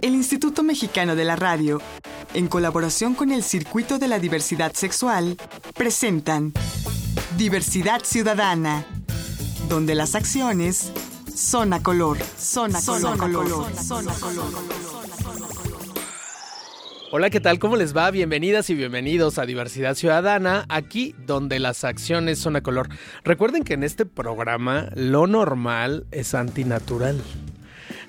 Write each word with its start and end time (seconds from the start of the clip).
El 0.00 0.14
Instituto 0.14 0.62
Mexicano 0.62 1.16
de 1.16 1.24
la 1.24 1.36
Radio, 1.36 1.80
en 2.34 2.48
colaboración 2.48 3.14
con 3.14 3.30
el 3.30 3.42
Circuito 3.42 3.98
de 3.98 4.08
la 4.08 4.18
Diversidad 4.18 4.72
Sexual, 4.74 5.36
presentan 5.74 6.52
Diversidad 7.36 8.02
Ciudadana, 8.04 8.84
donde 9.68 9.94
las 9.94 10.14
acciones 10.14 10.92
son 11.34 11.72
a 11.72 11.82
color, 11.82 12.18
son 12.38 12.74
a 12.76 12.80
color, 12.82 13.18
color, 13.18 13.76
son 13.76 14.08
a 14.08 14.14
color. 14.14 14.80
Hola, 17.12 17.28
¿qué 17.28 17.40
tal? 17.40 17.58
¿Cómo 17.58 17.74
les 17.74 17.96
va? 17.96 18.08
Bienvenidas 18.12 18.70
y 18.70 18.74
bienvenidos 18.74 19.38
a 19.38 19.46
Diversidad 19.46 19.96
Ciudadana, 19.96 20.64
aquí 20.68 21.16
donde 21.26 21.58
las 21.58 21.82
acciones 21.82 22.38
son 22.38 22.54
a 22.54 22.62
color. 22.62 22.88
Recuerden 23.24 23.64
que 23.64 23.74
en 23.74 23.82
este 23.82 24.06
programa 24.06 24.90
lo 24.94 25.26
normal 25.26 26.06
es 26.12 26.34
antinatural. 26.34 27.20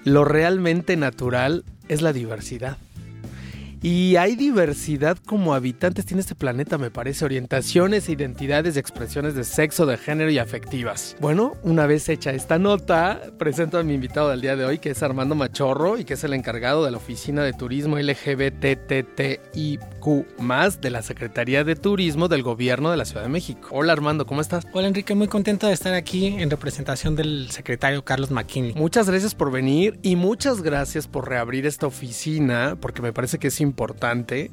Lo 0.03 0.25
realmente 0.25 0.97
natural 0.97 1.63
es 1.87 2.01
la 2.01 2.11
diversidad. 2.11 2.77
Y 3.83 4.15
hay 4.17 4.35
diversidad 4.35 5.17
como 5.25 5.55
habitantes 5.55 6.05
tiene 6.05 6.21
este 6.21 6.35
planeta, 6.35 6.77
me 6.77 6.91
parece, 6.91 7.25
orientaciones, 7.25 8.09
identidades, 8.09 8.77
expresiones 8.77 9.33
de 9.33 9.43
sexo, 9.43 9.87
de 9.87 9.97
género 9.97 10.29
y 10.29 10.37
afectivas. 10.37 11.15
Bueno, 11.19 11.57
una 11.63 11.87
vez 11.87 12.07
hecha 12.07 12.29
esta 12.31 12.59
nota, 12.59 13.19
presento 13.39 13.79
a 13.79 13.83
mi 13.83 13.95
invitado 13.95 14.29
del 14.29 14.41
día 14.41 14.55
de 14.55 14.65
hoy, 14.65 14.77
que 14.77 14.91
es 14.91 15.01
Armando 15.01 15.33
Machorro 15.33 15.97
y 15.97 16.05
que 16.05 16.13
es 16.13 16.23
el 16.23 16.35
encargado 16.35 16.85
de 16.85 16.91
la 16.91 16.97
Oficina 16.97 17.43
de 17.43 17.53
Turismo 17.53 17.97
LGBTTIQ 17.97 19.41
de 20.81 20.89
la 20.91 21.01
Secretaría 21.01 21.63
de 21.63 21.75
Turismo 21.75 22.27
del 22.27 22.43
Gobierno 22.43 22.91
de 22.91 22.97
la 22.97 23.05
Ciudad 23.05 23.23
de 23.23 23.29
México. 23.29 23.69
Hola 23.71 23.93
Armando, 23.93 24.27
¿cómo 24.27 24.41
estás? 24.41 24.65
Hola 24.73 24.89
Enrique, 24.89 25.15
muy 25.15 25.27
contento 25.27 25.65
de 25.65 25.73
estar 25.73 25.95
aquí 25.95 26.27
en 26.27 26.51
representación 26.51 27.15
del 27.15 27.49
secretario 27.49 28.05
Carlos 28.05 28.29
McKinney. 28.29 28.73
Muchas 28.75 29.09
gracias 29.09 29.33
por 29.33 29.51
venir 29.51 29.97
y 30.03 30.15
muchas 30.15 30.61
gracias 30.61 31.07
por 31.07 31.27
reabrir 31.29 31.65
esta 31.65 31.87
oficina, 31.87 32.77
porque 32.79 33.01
me 33.01 33.11
parece 33.11 33.39
que 33.39 33.47
es 33.47 33.59
importante 33.59 33.70
importante 33.71 34.51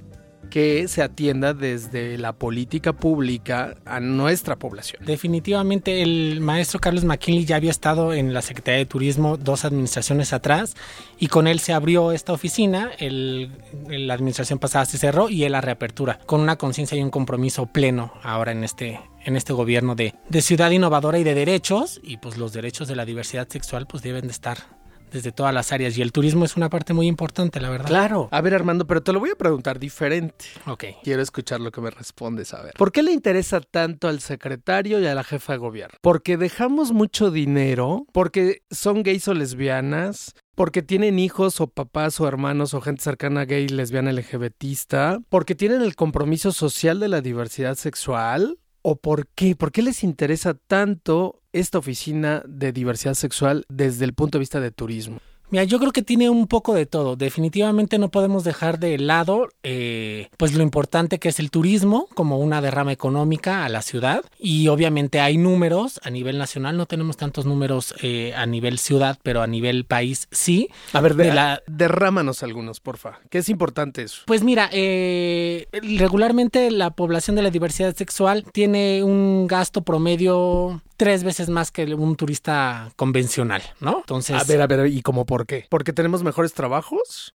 que 0.48 0.88
se 0.88 1.02
atienda 1.02 1.54
desde 1.54 2.18
la 2.18 2.32
política 2.32 2.92
pública 2.92 3.76
a 3.84 4.00
nuestra 4.00 4.56
población. 4.56 5.04
Definitivamente 5.04 6.02
el 6.02 6.40
maestro 6.40 6.80
Carlos 6.80 7.04
McKinley 7.04 7.44
ya 7.44 7.56
había 7.56 7.70
estado 7.70 8.12
en 8.14 8.32
la 8.32 8.42
Secretaría 8.42 8.78
de 8.78 8.86
Turismo 8.86 9.36
dos 9.36 9.64
administraciones 9.64 10.32
atrás 10.32 10.74
y 11.18 11.28
con 11.28 11.46
él 11.46 11.60
se 11.60 11.72
abrió 11.72 12.12
esta 12.12 12.32
oficina, 12.32 12.90
la 13.00 14.14
administración 14.14 14.58
pasada 14.58 14.84
se 14.84 14.98
cerró 14.98 15.28
y 15.28 15.44
él 15.44 15.52
la 15.52 15.60
reapertura, 15.60 16.18
con 16.26 16.40
una 16.40 16.56
conciencia 16.56 16.96
y 16.96 17.02
un 17.02 17.10
compromiso 17.10 17.66
pleno 17.66 18.12
ahora 18.22 18.52
en 18.52 18.64
este 18.64 19.00
en 19.24 19.36
este 19.36 19.52
gobierno 19.52 19.94
de, 19.94 20.14
de 20.30 20.40
ciudad 20.40 20.70
innovadora 20.70 21.18
y 21.18 21.24
de 21.24 21.34
derechos 21.34 22.00
y 22.02 22.16
pues 22.16 22.38
los 22.38 22.52
derechos 22.52 22.88
de 22.88 22.96
la 22.96 23.04
diversidad 23.04 23.46
sexual 23.48 23.86
pues 23.86 24.02
deben 24.02 24.22
de 24.22 24.32
estar 24.32 24.77
desde 25.10 25.32
todas 25.32 25.54
las 25.54 25.72
áreas 25.72 25.96
y 25.96 26.02
el 26.02 26.12
turismo 26.12 26.44
es 26.44 26.56
una 26.56 26.68
parte 26.68 26.94
muy 26.94 27.06
importante, 27.06 27.60
la 27.60 27.70
verdad. 27.70 27.88
Claro. 27.88 28.28
A 28.30 28.40
ver, 28.40 28.54
Armando, 28.54 28.86
pero 28.86 29.02
te 29.02 29.12
lo 29.12 29.20
voy 29.20 29.30
a 29.30 29.36
preguntar 29.36 29.78
diferente. 29.78 30.44
Ok. 30.66 30.84
Quiero 31.02 31.22
escuchar 31.22 31.60
lo 31.60 31.70
que 31.70 31.80
me 31.80 31.90
respondes. 31.90 32.54
A 32.54 32.62
ver. 32.62 32.74
¿Por 32.74 32.92
qué 32.92 33.02
le 33.02 33.12
interesa 33.12 33.60
tanto 33.60 34.08
al 34.08 34.20
secretario 34.20 35.00
y 35.00 35.06
a 35.06 35.14
la 35.14 35.24
jefa 35.24 35.52
de 35.52 35.58
gobierno? 35.58 35.98
Porque 36.00 36.36
dejamos 36.36 36.92
mucho 36.92 37.30
dinero, 37.30 38.06
porque 38.12 38.62
son 38.70 39.02
gays 39.02 39.28
o 39.28 39.34
lesbianas, 39.34 40.34
porque 40.54 40.82
tienen 40.82 41.18
hijos 41.18 41.60
o 41.60 41.68
papás 41.68 42.20
o 42.20 42.26
hermanos 42.26 42.74
o 42.74 42.80
gente 42.80 43.02
cercana 43.02 43.44
gay, 43.44 43.68
lesbiana, 43.68 44.12
LGBTista, 44.12 45.20
porque 45.28 45.54
tienen 45.54 45.82
el 45.82 45.94
compromiso 45.94 46.52
social 46.52 46.98
de 46.98 47.08
la 47.08 47.20
diversidad 47.20 47.76
sexual, 47.76 48.58
o 48.82 48.96
por 48.96 49.28
qué? 49.28 49.54
¿Por 49.54 49.70
qué 49.70 49.82
les 49.82 50.02
interesa 50.02 50.54
tanto 50.54 51.37
esta 51.58 51.78
oficina 51.78 52.42
de 52.46 52.72
diversidad 52.72 53.14
sexual 53.14 53.64
desde 53.68 54.04
el 54.04 54.14
punto 54.14 54.38
de 54.38 54.40
vista 54.40 54.60
de 54.60 54.70
turismo? 54.70 55.18
Mira, 55.50 55.64
yo 55.64 55.78
creo 55.78 55.92
que 55.92 56.02
tiene 56.02 56.28
un 56.28 56.46
poco 56.46 56.74
de 56.74 56.86
todo. 56.86 57.16
Definitivamente 57.16 57.98
no 57.98 58.10
podemos 58.10 58.44
dejar 58.44 58.78
de 58.78 58.98
lado 58.98 59.48
eh, 59.62 60.28
pues 60.36 60.54
lo 60.54 60.62
importante 60.62 61.18
que 61.18 61.30
es 61.30 61.40
el 61.40 61.50
turismo 61.50 62.08
como 62.14 62.38
una 62.38 62.60
derrama 62.60 62.92
económica 62.92 63.64
a 63.64 63.68
la 63.68 63.82
ciudad. 63.82 64.24
Y 64.38 64.68
obviamente 64.68 65.20
hay 65.20 65.38
números 65.38 66.00
a 66.04 66.10
nivel 66.10 66.38
nacional, 66.38 66.76
no 66.76 66.86
tenemos 66.86 67.16
tantos 67.16 67.46
números 67.46 67.94
eh, 68.02 68.34
a 68.36 68.46
nivel 68.46 68.78
ciudad, 68.78 69.18
pero 69.22 69.42
a 69.42 69.46
nivel 69.46 69.84
país 69.84 70.28
sí. 70.30 70.68
A 70.92 71.00
ver, 71.00 71.14
de, 71.14 71.32
la... 71.32 71.62
derrámanos 71.66 72.42
algunos, 72.42 72.80
porfa. 72.80 73.20
¿Qué 73.30 73.38
es 73.38 73.48
importante 73.48 74.02
eso? 74.02 74.22
Pues 74.26 74.42
mira, 74.42 74.68
eh, 74.72 75.66
regularmente 75.72 76.70
la 76.70 76.90
población 76.90 77.36
de 77.36 77.42
la 77.42 77.50
diversidad 77.50 77.96
sexual 77.96 78.44
tiene 78.52 79.02
un 79.02 79.46
gasto 79.46 79.82
promedio 79.82 80.82
tres 80.98 81.22
veces 81.24 81.48
más 81.48 81.70
que 81.70 81.94
un 81.94 82.16
turista 82.16 82.90
convencional, 82.96 83.62
¿no? 83.80 83.98
Entonces. 84.00 84.36
A 84.36 84.44
ver, 84.44 84.60
a 84.60 84.66
ver, 84.66 84.88
¿y 84.88 85.00
cómo 85.00 85.24
por 85.24 85.37
qué? 85.46 85.66
¿Porque 85.70 85.92
tenemos 85.92 86.22
mejores 86.22 86.52
trabajos? 86.54 87.34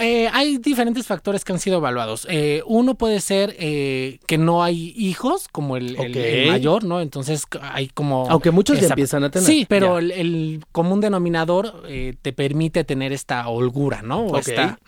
Eh, 0.00 0.28
hay 0.32 0.56
diferentes 0.56 1.06
factores 1.06 1.44
que 1.44 1.52
han 1.52 1.58
sido 1.58 1.76
evaluados. 1.78 2.26
Eh, 2.30 2.62
uno 2.66 2.94
puede 2.94 3.20
ser 3.20 3.54
eh, 3.58 4.18
que 4.26 4.38
no 4.38 4.62
hay 4.62 4.94
hijos, 4.96 5.46
como 5.52 5.76
el, 5.76 5.96
mayor, 6.48 6.84
¿no? 6.84 7.00
Entonces 7.00 7.44
hay 7.60 7.88
como... 7.88 8.26
Aunque 8.30 8.50
muchos 8.50 8.80
ya 8.80 8.88
empiezan 8.88 9.24
a 9.24 9.30
tener. 9.30 9.46
Sí, 9.46 9.66
pero 9.68 9.98
el, 9.98 10.64
común 10.72 11.00
denominador 11.00 11.82
te 12.22 12.32
permite 12.32 12.84
tener 12.84 13.12
esta 13.12 13.46
holgura, 13.48 14.02
¿no? 14.02 14.26
O 14.26 14.40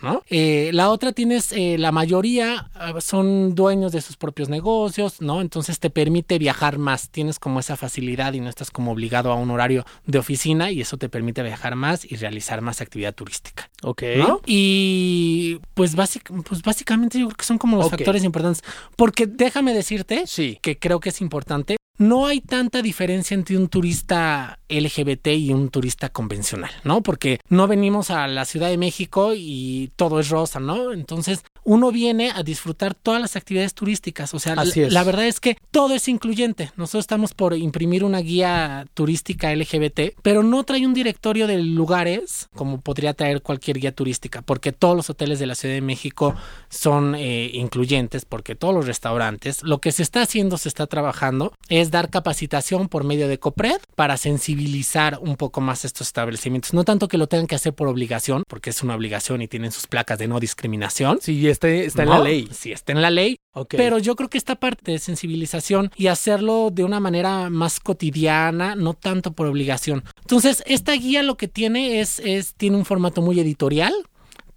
¿no? 0.03 0.23
la 0.31 0.91
otra 0.91 1.13
tienes, 1.13 1.55
la 1.57 1.93
mayoría 1.93 2.71
ah, 2.75 2.95
son 3.01 3.55
dueños 3.55 3.93
de 3.93 4.01
sus 4.01 4.17
propios 4.17 4.49
negocios, 4.49 5.21
¿no? 5.21 5.41
Entonces 5.41 5.79
te 5.79 5.91
permite 5.91 6.39
viajar 6.39 6.79
más. 6.79 7.11
Tienes 7.11 7.39
como 7.39 7.61
esa 7.61 7.77
facilidad 7.77 8.33
y 8.33 8.41
no 8.41 8.49
estás 8.49 8.71
como 8.71 8.93
obligado 8.93 9.31
a 9.31 9.35
un 9.35 9.51
horario 9.51 9.85
de 10.07 10.19
oficina 10.19 10.71
y 10.71 10.81
eso 10.81 10.97
te 10.97 11.09
permite 11.09 11.43
viajar 11.43 11.77
más 11.77 12.11
y 12.11 12.17
realizar 12.17 12.61
más 12.63 12.81
actividad 12.81 13.15
turística. 13.15 13.72
Ok. 13.83 14.03
¿no? 14.17 14.41
Y 14.47 15.59
pues, 15.75 15.95
pues 15.97 16.63
básicamente 16.63 17.19
yo 17.19 17.27
creo 17.27 17.37
que 17.37 17.45
son 17.45 17.59
como 17.59 17.77
los 17.77 17.91
factores 17.91 18.25
importantes. 18.25 18.63
Porque 18.97 19.27
déjame 19.27 19.75
decirte 19.75 20.25
que 20.61 20.79
creo 20.79 21.01
que 21.01 21.11
es 21.11 21.21
importante. 21.21 21.77
No 22.03 22.27
hay 22.27 22.41
tanta 22.41 22.83
diferencia 22.83 23.37
entre 23.37 23.57
un 23.57 23.69
turista 23.69 24.59
LGBT 24.69 25.29
y 25.29 25.53
un 25.53 25.69
turista 25.69 26.09
convencional, 26.09 26.73
¿no? 26.83 27.01
Porque 27.01 27.39
no 27.49 27.69
venimos 27.69 28.11
a 28.11 28.27
la 28.27 28.45
Ciudad 28.45 28.71
de 28.71 28.77
México 28.77 29.35
y 29.37 29.93
todo 29.95 30.19
es 30.19 30.29
rosa, 30.29 30.59
¿no? 30.59 30.93
Entonces, 30.93 31.45
uno 31.63 31.93
viene 31.93 32.33
a 32.35 32.43
disfrutar 32.43 32.95
todas 32.95 33.21
las 33.21 33.37
actividades 33.37 33.75
turísticas. 33.75 34.35
O 34.35 34.41
sea, 34.41 34.57
la, 34.57 35.05
verdad 35.05 35.27
es 35.27 35.39
que 35.39 35.57
todo 35.71 35.95
es 35.95 36.09
incluyente. 36.09 36.73
Nosotros 36.77 37.05
estamos 37.05 37.35
por 37.35 37.57
imprimir 37.57 38.03
una 38.03 38.19
guía 38.19 38.87
turística 38.95 39.55
LGBT, 39.55 40.17
pero 40.23 40.43
no 40.43 40.65
trae 40.65 40.85
un 40.85 40.95
directorio 40.95 41.47
de 41.47 41.59
lugares 41.63 42.49
como 42.55 42.81
podría 42.81 43.15
traer 43.15 43.43
cualquier 43.43 43.79
guía 43.79 43.95
turística, 43.95 44.43
porque 44.43 44.73
todos 44.73 44.97
los 44.97 45.09
hoteles 45.09 45.39
de 45.39 45.47
la 45.47 45.55
Ciudad 45.55 45.77
de 45.77 45.83
México 45.83 46.35
son 46.69 47.15
eh, 47.15 47.51
incluyentes, 47.55 48.25
porque 48.25 48.57
todos 48.57 48.75
los 48.75 48.87
restaurantes, 48.87 49.63
lo 49.63 49.81
que 49.81 49.93
se 49.93 50.03
está 50.03 50.23
haciendo, 50.23 50.59
se 50.59 50.69
está 50.69 50.89
trabajando, 50.89 51.53
es 51.69 51.92
dar 51.93 52.11
capacitación 52.11 52.89
por 52.89 53.05
medio 53.05 53.29
de 53.29 53.39
COPRED 53.39 53.81
para 53.95 54.17
sensibilizar 54.17 55.21
un 55.21 55.37
poco 55.37 55.61
más 55.61 55.85
estos 55.85 56.09
establecimientos. 56.09 56.75
No 56.75 56.83
tanto 56.83 57.07
que 57.07 57.19
lo 57.19 57.29
tengan 57.29 57.47
que 57.47 57.55
hacer 57.55 57.73
por 57.73 57.87
obligación, 57.87 58.43
porque 58.49 58.71
es 58.71 58.83
una 58.83 58.97
obligación 58.97 59.43
y 59.43 59.47
tienen 59.47 59.71
sus 59.71 59.87
placas 59.87 60.19
de 60.19 60.27
no 60.27 60.41
discriminación. 60.41 61.21
Sí, 61.23 61.47
está 61.47 61.69
en 61.69 62.09
la 62.09 62.19
ley. 62.19 62.49
Sí, 62.51 62.73
está 62.73 62.91
en 62.91 63.01
la 63.03 63.11
ley. 63.11 63.37
Pero 63.69 63.99
yo 63.99 64.17
creo 64.17 64.29
que 64.29 64.39
esta 64.39 64.57
parte 64.57 64.93
de 64.93 64.99
sensibilización 64.99 65.93
y 65.97 66.09
hacerlo 66.09 66.71
de 66.73 66.85
una 66.85 66.99
manera 66.99 67.51
más 67.51 67.79
cotidiana, 67.79 68.75
no 68.75 68.95
tanto 68.95 69.33
por 69.33 69.47
obligación. 69.47 70.03
Entonces, 70.23 70.65
esta 70.67 70.93
guía 70.95 71.23
lo 71.23 71.37
que 71.37 71.49
tiene 71.49 72.01
es, 72.01 72.19
es 72.21 72.55
tiene 72.55 72.79
un 72.79 72.87
formato 72.87 73.21
muy 73.21 73.39
editorial, 73.39 73.93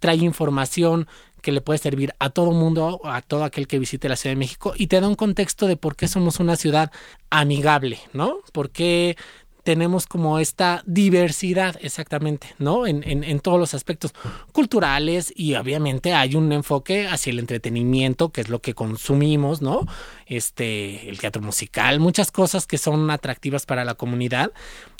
trae 0.00 0.16
información 0.16 1.06
que 1.42 1.52
le 1.52 1.60
puede 1.60 1.78
servir 1.78 2.14
a 2.18 2.30
todo 2.30 2.52
mundo, 2.52 3.00
a 3.04 3.22
todo 3.22 3.44
aquel 3.44 3.66
que 3.66 3.78
visite 3.78 4.08
la 4.08 4.16
Ciudad 4.16 4.34
de 4.34 4.38
México 4.38 4.72
y 4.76 4.88
te 4.88 5.00
da 5.00 5.08
un 5.08 5.14
contexto 5.14 5.66
de 5.66 5.76
por 5.76 5.96
qué 5.96 6.08
somos 6.08 6.40
una 6.40 6.56
ciudad 6.56 6.90
amigable, 7.30 7.98
¿no? 8.12 8.38
Por 8.52 8.70
qué 8.70 9.16
tenemos 9.66 10.06
como 10.06 10.38
esta 10.38 10.84
diversidad 10.86 11.76
exactamente, 11.82 12.54
¿no? 12.60 12.86
En, 12.86 13.02
en, 13.04 13.40
todos 13.40 13.58
los 13.58 13.74
aspectos 13.74 14.14
culturales 14.52 15.32
y 15.34 15.56
obviamente 15.56 16.14
hay 16.14 16.36
un 16.36 16.52
enfoque 16.52 17.08
hacia 17.08 17.32
el 17.32 17.40
entretenimiento, 17.40 18.28
que 18.28 18.42
es 18.42 18.48
lo 18.48 18.60
que 18.60 18.74
consumimos, 18.74 19.62
¿no? 19.62 19.84
Este, 20.26 21.10
el 21.10 21.18
teatro 21.18 21.42
musical, 21.42 21.98
muchas 21.98 22.30
cosas 22.30 22.68
que 22.68 22.78
son 22.78 23.10
atractivas 23.10 23.66
para 23.66 23.84
la 23.84 23.94
comunidad 23.94 24.52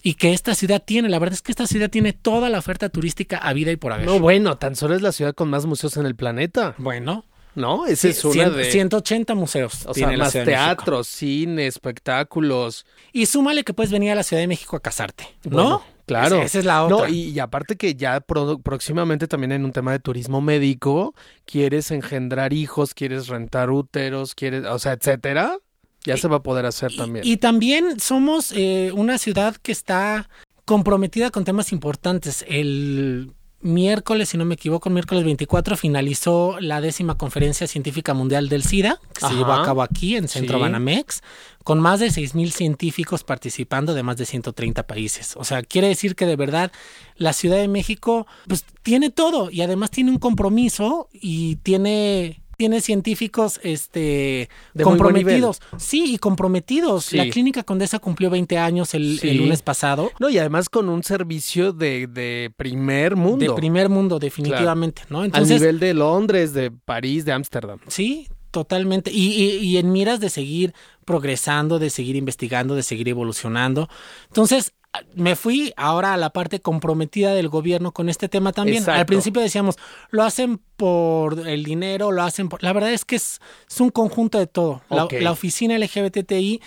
y 0.03 0.15
que 0.15 0.33
esta 0.33 0.57
ciudad 0.57 0.83
tiene. 0.85 1.09
La 1.11 1.21
verdad 1.21 1.35
es 1.35 1.43
que 1.43 1.53
esta 1.53 1.69
ciudad 1.69 1.89
tiene 1.89 2.13
toda 2.13 2.49
la 2.49 2.59
oferta 2.59 2.89
turística 2.89 3.39
a 3.39 3.53
vida 3.53 3.71
y 3.71 3.77
por 3.77 3.93
haber. 3.93 4.05
No, 4.05 4.19
bueno, 4.19 4.59
tan 4.59 4.75
solo 4.75 4.97
es 4.97 5.03
la 5.03 5.13
ciudad 5.13 5.33
con 5.33 5.49
más 5.49 5.65
museos 5.65 5.97
en 5.97 6.07
el 6.07 6.17
planeta. 6.17 6.75
Bueno, 6.79 7.25
¿no? 7.57 7.87
Ese 7.87 8.11
es 8.11 8.25
una 8.25 8.51
de... 8.51 8.71
180 8.71 9.35
museos. 9.35 9.85
O 9.87 9.95
sea, 9.95 10.13
más 10.13 10.33
teatros, 10.33 11.09
cine, 11.09 11.67
espectáculos. 11.67 12.87
Y 13.13 13.27
súmale 13.27 13.65
que 13.65 13.75
puedes 13.75 13.91
venir 13.91 14.13
a 14.13 14.15
la 14.15 14.23
Ciudad 14.23 14.43
de 14.43 14.47
México 14.47 14.77
a 14.77 14.81
casarte, 14.81 15.27
¿no? 15.45 15.83
claro. 16.07 16.43
Esa, 16.43 16.61
es 16.61 16.65
la 16.65 16.85
otra. 16.85 17.09
No, 17.09 17.13
y, 17.13 17.37
aparte 17.41 17.77
que 17.77 17.95
ya 17.95 18.21
próximamente 18.21 19.27
también 19.27 19.53
en 19.53 19.65
un 19.65 19.73
tema 19.73 19.93
de 19.93 19.99
turismo 19.99 20.41
médico, 20.41 21.15
quieres 21.45 21.91
engendrar 21.91 22.53
hijos, 22.53 22.95
quieres 22.95 23.27
rentar 23.27 23.71
úteros, 23.71 24.35
quieres, 24.35 24.65
o 24.67 24.79
sea, 24.79 24.93
etcétera, 24.93 25.59
ya 26.05 26.17
se 26.17 26.29
va 26.29 26.37
a 26.37 26.43
poder 26.43 26.67
hacer 26.67 26.95
también. 26.95 27.27
Y 27.27 27.39
también 27.39 27.99
somos 27.99 28.53
eh, 28.53 28.93
una 28.95 29.19
ciudad 29.19 29.57
que 29.57 29.73
está 29.73 30.29
comprometida 30.65 31.31
con 31.31 31.45
temas 31.45 31.73
importantes. 31.73 32.45
El 32.47 33.33
miércoles, 33.61 34.29
si 34.29 34.39
no 34.39 34.45
me 34.45 34.55
equivoco, 34.55 34.91
miércoles 34.91 35.25
24 35.25 35.77
finalizó 35.77 36.59
la 36.61 36.81
décima 36.81 37.17
conferencia 37.17 37.67
científica 37.67 38.15
mundial 38.15 38.49
del 38.49 38.63
SIDA, 38.63 39.01
que 39.13 39.27
se 39.27 39.35
llevó 39.35 39.53
a 39.53 39.65
cabo 39.65 39.83
aquí 39.83 40.17
en 40.17 40.29
Centro 40.29 40.59
Banamex, 40.59 41.23
con 41.65 41.81
más 41.81 42.01
de 42.01 42.07
6.000 42.09 42.51
científicos 42.51 43.25
participando 43.25 43.95
de 43.95 44.03
más 44.03 44.17
de 44.17 44.27
130 44.27 44.87
países. 44.87 45.37
O 45.37 45.45
sea, 45.45 45.63
quiere 45.63 45.89
decir 45.89 46.15
que 46.15 46.27
de 46.27 46.37
verdad 46.37 46.71
la 47.17 47.33
Ciudad 47.33 47.57
de 47.57 47.69
México 47.69 48.27
pues 48.47 48.65
tiene 48.83 49.11
todo 49.11 49.51
y 49.51 49.63
además 49.63 49.91
tiene 49.91 50.11
un 50.11 50.19
compromiso 50.19 51.09
y 51.13 51.57
tiene 51.57 52.43
tiene 52.57 52.81
científicos 52.81 53.61
este 53.63 54.49
comprometidos. 54.83 55.61
Sí, 55.77 56.15
y 56.15 56.19
comprometidos. 56.19 57.13
La 57.13 57.29
Clínica 57.29 57.63
Condesa 57.63 57.99
cumplió 57.99 58.31
20 58.31 58.59
años 58.59 58.95
el, 58.95 59.19
lunes 59.37 59.63
pasado. 59.63 60.11
No, 60.19 60.29
y 60.29 60.39
además 60.39 60.69
con 60.69 60.89
un 60.89 61.03
servicio 61.03 61.73
de, 61.73 62.53
primer 62.57 63.17
mundo. 63.17 63.45
De 63.45 63.53
primer 63.53 63.89
mundo, 63.89 64.19
definitivamente, 64.19 65.03
¿no? 65.09 65.21
Al 65.21 65.49
nivel 65.49 65.79
de 65.79 65.95
Londres, 65.95 66.53
de 66.53 66.71
París, 66.71 67.25
de 67.25 67.33
Ámsterdam. 67.33 67.79
Sí, 67.89 68.29
totalmente. 68.51 69.11
Y, 69.13 69.35
y, 69.61 69.77
en 69.77 69.93
miras 69.93 70.21
de 70.21 70.31
seguir 70.31 70.75
progresando, 71.05 71.79
de 71.79 71.91
seguir 71.91 72.17
investigando, 72.17 72.75
de 72.75 72.83
seguir 72.83 73.09
evolucionando. 73.09 73.89
Entonces, 74.29 74.73
me 75.15 75.37
fui 75.37 75.73
ahora 75.77 76.15
a 76.15 76.17
la 76.17 76.31
parte 76.31 76.61
comprometida 76.61 77.35
del 77.35 77.49
gobierno 77.49 77.93
con 77.93 78.09
este 78.09 78.29
tema 78.29 78.53
también. 78.53 78.89
Al 78.89 79.07
principio 79.07 79.43
decíamos, 79.43 79.77
lo 80.11 80.23
hacen 80.23 80.61
por 80.77 81.47
el 81.49 81.65
dinero, 81.65 82.13
lo 82.13 82.23
hacen 82.23 82.49
por... 82.49 82.63
La 82.63 82.73
verdad 82.73 82.93
es 82.93 83.05
que 83.05 83.17
es, 83.17 83.41
un 83.79 83.91
conjunto 83.91 84.39
de 84.39 84.47
todo. 84.47 84.83
La, 84.89 85.31
oficina 85.31 85.79
LGBTI 85.79 86.61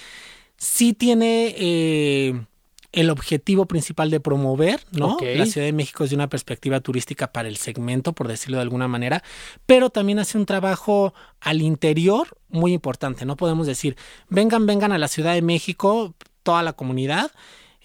sí 0.57 0.93
tiene 0.93 1.55
eh, 1.57 2.33
el 2.91 3.09
objetivo 3.09 3.65
principal 3.65 4.09
de 4.09 4.19
promover 4.19 4.81
¿no? 4.91 5.17
la 5.21 5.45
Ciudad 5.45 5.67
de 5.67 5.73
México 5.73 6.03
desde 6.03 6.15
una 6.15 6.29
perspectiva 6.29 6.79
turística 6.79 7.31
para 7.31 7.47
el 7.47 7.57
segmento, 7.57 8.13
por 8.13 8.27
decirlo 8.27 8.57
de 8.57 8.63
alguna 8.63 8.87
manera, 8.87 9.23
pero 9.65 9.89
también 9.89 10.19
hace 10.19 10.37
un 10.37 10.45
trabajo 10.45 11.13
al 11.39 11.61
interior 11.61 12.37
muy 12.49 12.73
importante. 12.73 13.25
No 13.25 13.35
podemos 13.35 13.67
decir, 13.67 13.95
vengan, 14.29 14.65
vengan 14.65 14.91
a 14.91 14.97
la 14.97 15.07
Ciudad 15.07 15.33
de 15.33 15.41
México, 15.41 16.15
toda 16.43 16.63
la 16.63 16.73
comunidad 16.73 17.31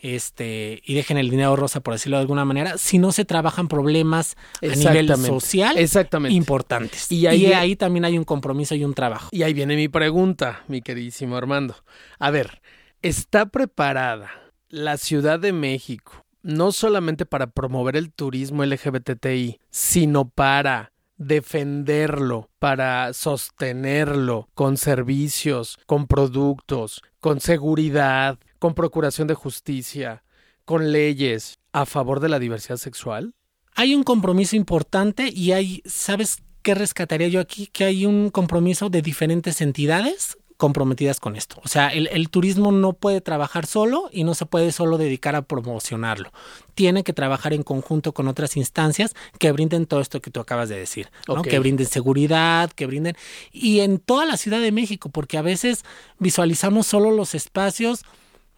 este, 0.05 0.83
y 0.85 0.93
dejen 0.93 1.17
el 1.17 1.31
dinero 1.31 1.56
rosa, 1.56 1.81
por 1.81 1.95
decirlo 1.95 2.19
de 2.19 2.21
alguna 2.21 2.45
manera, 2.45 2.77
si 2.77 2.99
no 2.99 3.11
se 3.11 3.25
trabajan 3.25 3.69
problemas 3.69 4.37
a 4.61 4.77
nivel 4.77 5.09
social 5.17 5.79
Exactamente. 5.79 6.37
importantes. 6.37 7.11
Y 7.11 7.27
ahí, 7.27 7.47
ahí 7.47 7.75
también 7.75 8.05
hay 8.05 8.19
un 8.19 8.25
compromiso 8.25 8.75
y 8.75 8.85
un 8.85 8.93
trabajo. 8.93 9.31
Y 9.33 9.45
ahí 9.45 9.55
viene 9.55 9.77
mi 9.77 9.89
pregunta, 9.89 10.62
mi 10.69 10.83
queridísimo 10.83 11.39
Armando. 11.39 11.75
A 12.19 12.31
ver, 12.31 12.61
¿está 13.01 13.47
preparada 13.47 14.31
la 14.69 14.99
Ciudad 14.99 15.41
de 15.41 15.55
México 15.55 16.27
no 16.43 16.73
solamente 16.73 17.25
para 17.25 17.47
promover 17.47 17.97
el 17.97 18.12
turismo 18.12 18.62
LGBTI, 18.62 19.59
sino 19.71 20.29
para 20.29 20.93
defenderlo, 21.17 22.51
para 22.59 23.15
sostenerlo 23.15 24.51
con 24.53 24.77
servicios, 24.77 25.79
con 25.87 26.06
productos, 26.06 27.01
con 27.21 27.41
seguridad, 27.41 28.39
con 28.65 28.73
procuración 28.73 29.29
de 29.29 29.35
justicia, 29.35 30.25
con 30.65 30.91
leyes 30.91 31.59
a 31.75 31.85
favor 31.85 32.21
de 32.21 32.31
la 32.31 32.39
diversidad 32.39 32.79
sexual? 32.79 33.35
Hay 33.75 33.95
un 33.95 34.05
compromiso 34.05 34.57
importante 34.57 35.29
y 35.29 35.53
hay, 35.53 35.83
¿sabes 35.85 36.39
qué 36.63 36.75
rescataría 36.75 37.29
yo 37.29 37.41
aquí? 37.41 37.67
Que 37.67 37.85
hay 37.85 38.07
un 38.07 38.31
compromiso 38.31 38.89
de 38.89 39.03
diferentes 39.03 39.61
entidades 39.61 40.39
comprometidas 40.57 41.21
con 41.21 41.37
esto. 41.37 41.61
O 41.63 41.69
sea, 41.69 41.89
el, 41.89 42.31
turismo 42.31 42.73
no 42.73 42.95
puede 42.95 43.21
trabajar 43.21 43.67
solo 43.67 44.09
y 44.11 44.25
no 44.25 44.35
se 44.35 44.47
puede 44.47 44.73
solo 44.73 44.97
dedicar 44.97 45.37
a 45.37 45.43
promocionarlo. 45.43 46.33
Tiene 46.75 47.05
que 47.05 47.13
trabajar 47.13 47.53
en 47.53 47.65
conjunto 47.65 48.15
con 48.15 48.29
otras 48.29 48.57
instancias 48.57 49.15
que 49.39 49.53
brinden 49.53 49.85
todo 49.85 50.01
esto 50.01 50.23
que 50.23 50.31
tú 50.31 50.41
acabas 50.41 50.71
de 50.71 50.79
decir, 50.79 51.11
que 51.51 51.59
brinden 51.59 51.87
seguridad, 51.87 52.71
que 52.71 52.87
brinden... 52.87 53.15
Y 53.53 53.81
en 53.81 53.99
toda 53.99 54.25
la 54.25 54.39
Ciudad 54.39 54.63
de 54.63 54.73
México, 54.73 55.11
porque 55.11 55.37
a 55.37 55.43
veces 55.43 55.85
visualizamos 56.19 56.87
solo 56.87 57.11
los 57.11 57.35
espacios 57.35 58.07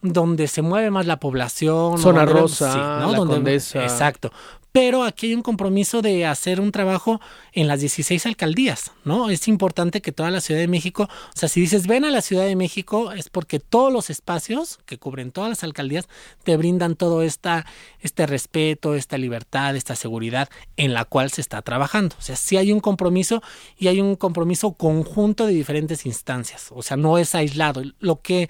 donde 0.01 0.47
se 0.47 0.61
mueve 0.61 0.91
más 0.91 1.05
la 1.05 1.19
población. 1.19 1.97
Zona 1.97 2.25
Rosa, 2.25 2.99
¿no? 3.01 3.25
donde, 3.25 3.55
Exacto. 3.55 4.31
Pero 4.71 5.03
aquí 5.03 5.27
hay 5.27 5.33
un 5.33 5.41
compromiso 5.41 6.03
de 6.03 6.27
hacer 6.27 6.61
un 6.61 6.71
trabajo 6.71 7.19
en 7.51 7.67
las 7.67 7.79
16 7.79 8.27
alcaldías, 8.27 8.91
¿no? 9.05 9.31
Es 9.31 9.47
importante 9.47 10.01
que 10.01 10.11
toda 10.11 10.29
la 10.29 10.39
Ciudad 10.39 10.59
de 10.59 10.67
México, 10.67 11.03
o 11.09 11.37
sea, 11.37 11.49
si 11.49 11.61
dices 11.61 11.87
ven 11.87 12.05
a 12.05 12.11
la 12.11 12.21
Ciudad 12.21 12.45
de 12.45 12.55
México, 12.55 13.11
es 13.11 13.29
porque 13.29 13.59
todos 13.59 13.91
los 13.91 14.11
espacios 14.11 14.77
que 14.85 14.99
cubren 14.99 15.31
todas 15.31 15.49
las 15.49 15.63
alcaldías 15.63 16.07
te 16.43 16.57
brindan 16.57 16.95
todo 16.95 17.23
esta, 17.23 17.65
este 18.01 18.27
respeto, 18.27 18.93
esta 18.93 19.17
libertad, 19.17 19.75
esta 19.75 19.95
seguridad 19.95 20.47
en 20.75 20.93
la 20.93 21.05
cual 21.05 21.31
se 21.31 21.41
está 21.41 21.63
trabajando. 21.63 22.15
O 22.19 22.21
sea, 22.21 22.35
sí 22.35 22.57
hay 22.57 22.71
un 22.71 22.79
compromiso 22.79 23.41
y 23.79 23.87
hay 23.87 23.99
un 23.99 24.15
compromiso 24.15 24.73
conjunto 24.73 25.47
de 25.47 25.53
diferentes 25.53 26.05
instancias. 26.05 26.67
O 26.69 26.83
sea, 26.83 26.97
no 26.97 27.17
es 27.17 27.33
aislado. 27.33 27.81
Lo 27.99 28.21
que 28.21 28.47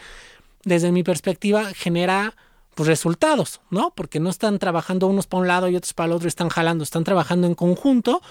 desde 0.67 0.91
mi 0.91 1.01
perspectiva, 1.01 1.73
genera 1.73 2.35
pues, 2.75 2.87
resultados, 2.87 3.61
¿no? 3.71 3.93
Porque 3.95 4.19
no 4.19 4.29
están 4.29 4.59
trabajando 4.59 5.07
unos 5.07 5.25
para 5.25 5.41
un 5.41 5.47
lado 5.47 5.69
y 5.69 5.75
otros 5.75 5.93
para 5.93 6.07
el 6.07 6.13
otro, 6.13 6.27
están 6.27 6.49
jalando, 6.49 6.83
están 6.83 7.03
trabajando 7.03 7.47
en 7.47 7.55
conjunto 7.55 8.21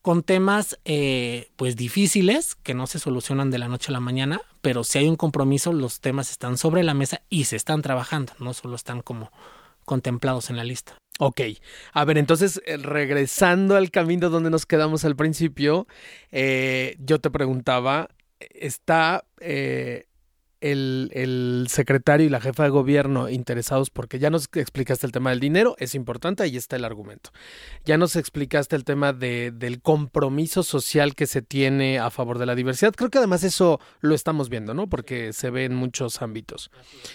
con 0.00 0.22
temas 0.22 0.78
eh, 0.84 1.50
pues 1.56 1.76
difíciles 1.76 2.54
que 2.54 2.74
no 2.74 2.86
se 2.86 2.98
solucionan 2.98 3.50
de 3.50 3.58
la 3.58 3.68
noche 3.68 3.90
a 3.90 3.92
la 3.92 4.00
mañana, 4.00 4.40
pero 4.62 4.84
si 4.84 4.98
hay 4.98 5.08
un 5.08 5.16
compromiso, 5.16 5.72
los 5.72 6.00
temas 6.00 6.30
están 6.30 6.58
sobre 6.58 6.82
la 6.82 6.94
mesa 6.94 7.22
y 7.28 7.44
se 7.44 7.56
están 7.56 7.82
trabajando, 7.82 8.32
no 8.38 8.54
solo 8.54 8.76
están 8.76 9.02
como 9.02 9.30
contemplados 9.84 10.48
en 10.48 10.56
la 10.56 10.64
lista. 10.64 10.96
Ok, 11.18 11.40
a 11.92 12.04
ver, 12.04 12.18
entonces 12.18 12.62
eh, 12.66 12.76
regresando 12.76 13.76
al 13.76 13.90
camino 13.90 14.30
donde 14.30 14.50
nos 14.50 14.64
quedamos 14.64 15.04
al 15.04 15.16
principio, 15.16 15.86
eh, 16.30 16.96
yo 16.98 17.20
te 17.20 17.30
preguntaba, 17.30 18.08
¿está 18.38 19.24
el, 20.72 21.66
secretario 21.68 22.26
y 22.26 22.30
la 22.30 22.40
jefa 22.40 22.64
de 22.64 22.70
gobierno 22.70 23.28
interesados 23.28 23.90
porque 23.90 24.18
ya 24.18 24.30
nos 24.30 24.48
explicaste 24.54 25.06
el 25.06 25.12
tema 25.12 25.30
del 25.30 25.40
dinero, 25.40 25.76
es 25.78 25.94
importante, 25.94 26.42
ahí 26.42 26.56
está 26.56 26.76
el 26.76 26.84
argumento. 26.84 27.30
Ya 27.84 27.98
nos 27.98 28.16
explicaste 28.16 28.76
el 28.76 28.84
tema 28.84 29.12
de, 29.12 29.52
del 29.52 29.80
compromiso 29.80 30.62
social 30.62 31.14
que 31.14 31.26
se 31.26 31.42
tiene 31.42 31.98
a 31.98 32.10
favor 32.10 32.38
de 32.38 32.46
la 32.46 32.54
diversidad. 32.54 32.94
Creo 32.94 33.10
que 33.10 33.18
además 33.18 33.44
eso 33.44 33.80
lo 34.00 34.14
estamos 34.14 34.48
viendo, 34.48 34.74
¿no? 34.74 34.88
Porque 34.88 35.32
se 35.32 35.50
ve 35.50 35.64
en 35.64 35.74
muchos 35.74 36.22
ámbitos. 36.22 36.70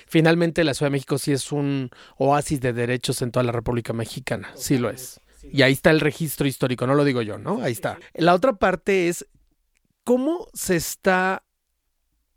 Finalmente, 0.07 0.63
la 0.63 0.73
Ciudad 0.73 0.87
de 0.87 0.93
México 0.93 1.17
sí 1.17 1.31
es 1.31 1.51
un 1.51 1.89
oasis 2.17 2.61
de 2.61 2.73
derechos 2.73 3.21
en 3.21 3.31
toda 3.31 3.43
la 3.43 3.51
República 3.51 3.93
Mexicana, 3.93 4.51
sí 4.55 4.77
lo 4.77 4.89
es. 4.89 5.19
Y 5.51 5.63
ahí 5.63 5.73
está 5.73 5.89
el 5.89 5.99
registro 5.99 6.47
histórico, 6.47 6.85
no 6.85 6.93
lo 6.93 7.03
digo 7.03 7.21
yo, 7.21 7.37
¿no? 7.37 7.61
Ahí 7.61 7.71
está. 7.71 7.97
La 8.13 8.33
otra 8.35 8.53
parte 8.53 9.07
es 9.07 9.25
cómo 10.03 10.47
se 10.53 10.75
está 10.75 11.43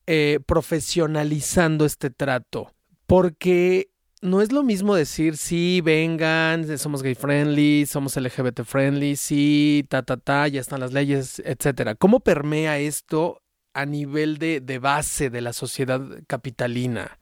eh, 0.07 0.41
profesionalizando 0.47 1.85
este 1.85 2.11
trato. 2.11 2.73
Porque 3.07 3.91
no 4.23 4.41
es 4.41 4.53
lo 4.53 4.63
mismo 4.63 4.95
decir, 4.95 5.37
sí, 5.37 5.81
vengan, 5.83 6.79
somos 6.79 7.03
gay 7.03 7.15
friendly, 7.15 7.85
somos 7.87 8.17
LGBT 8.17 8.63
friendly, 8.65 9.17
sí, 9.17 9.85
ta, 9.89 10.03
ta, 10.03 10.17
ta, 10.17 10.49
ya 10.49 10.61
están 10.61 10.81
las 10.81 10.93
leyes, 10.93 11.43
etcétera. 11.45 11.95
¿Cómo 11.95 12.21
permea 12.21 12.79
esto 12.79 13.43
a 13.75 13.85
nivel 13.85 14.39
de, 14.39 14.61
de 14.61 14.79
base 14.79 15.29
de 15.29 15.43
la 15.43 15.53
sociedad 15.53 16.01
capitalina? 16.27 17.19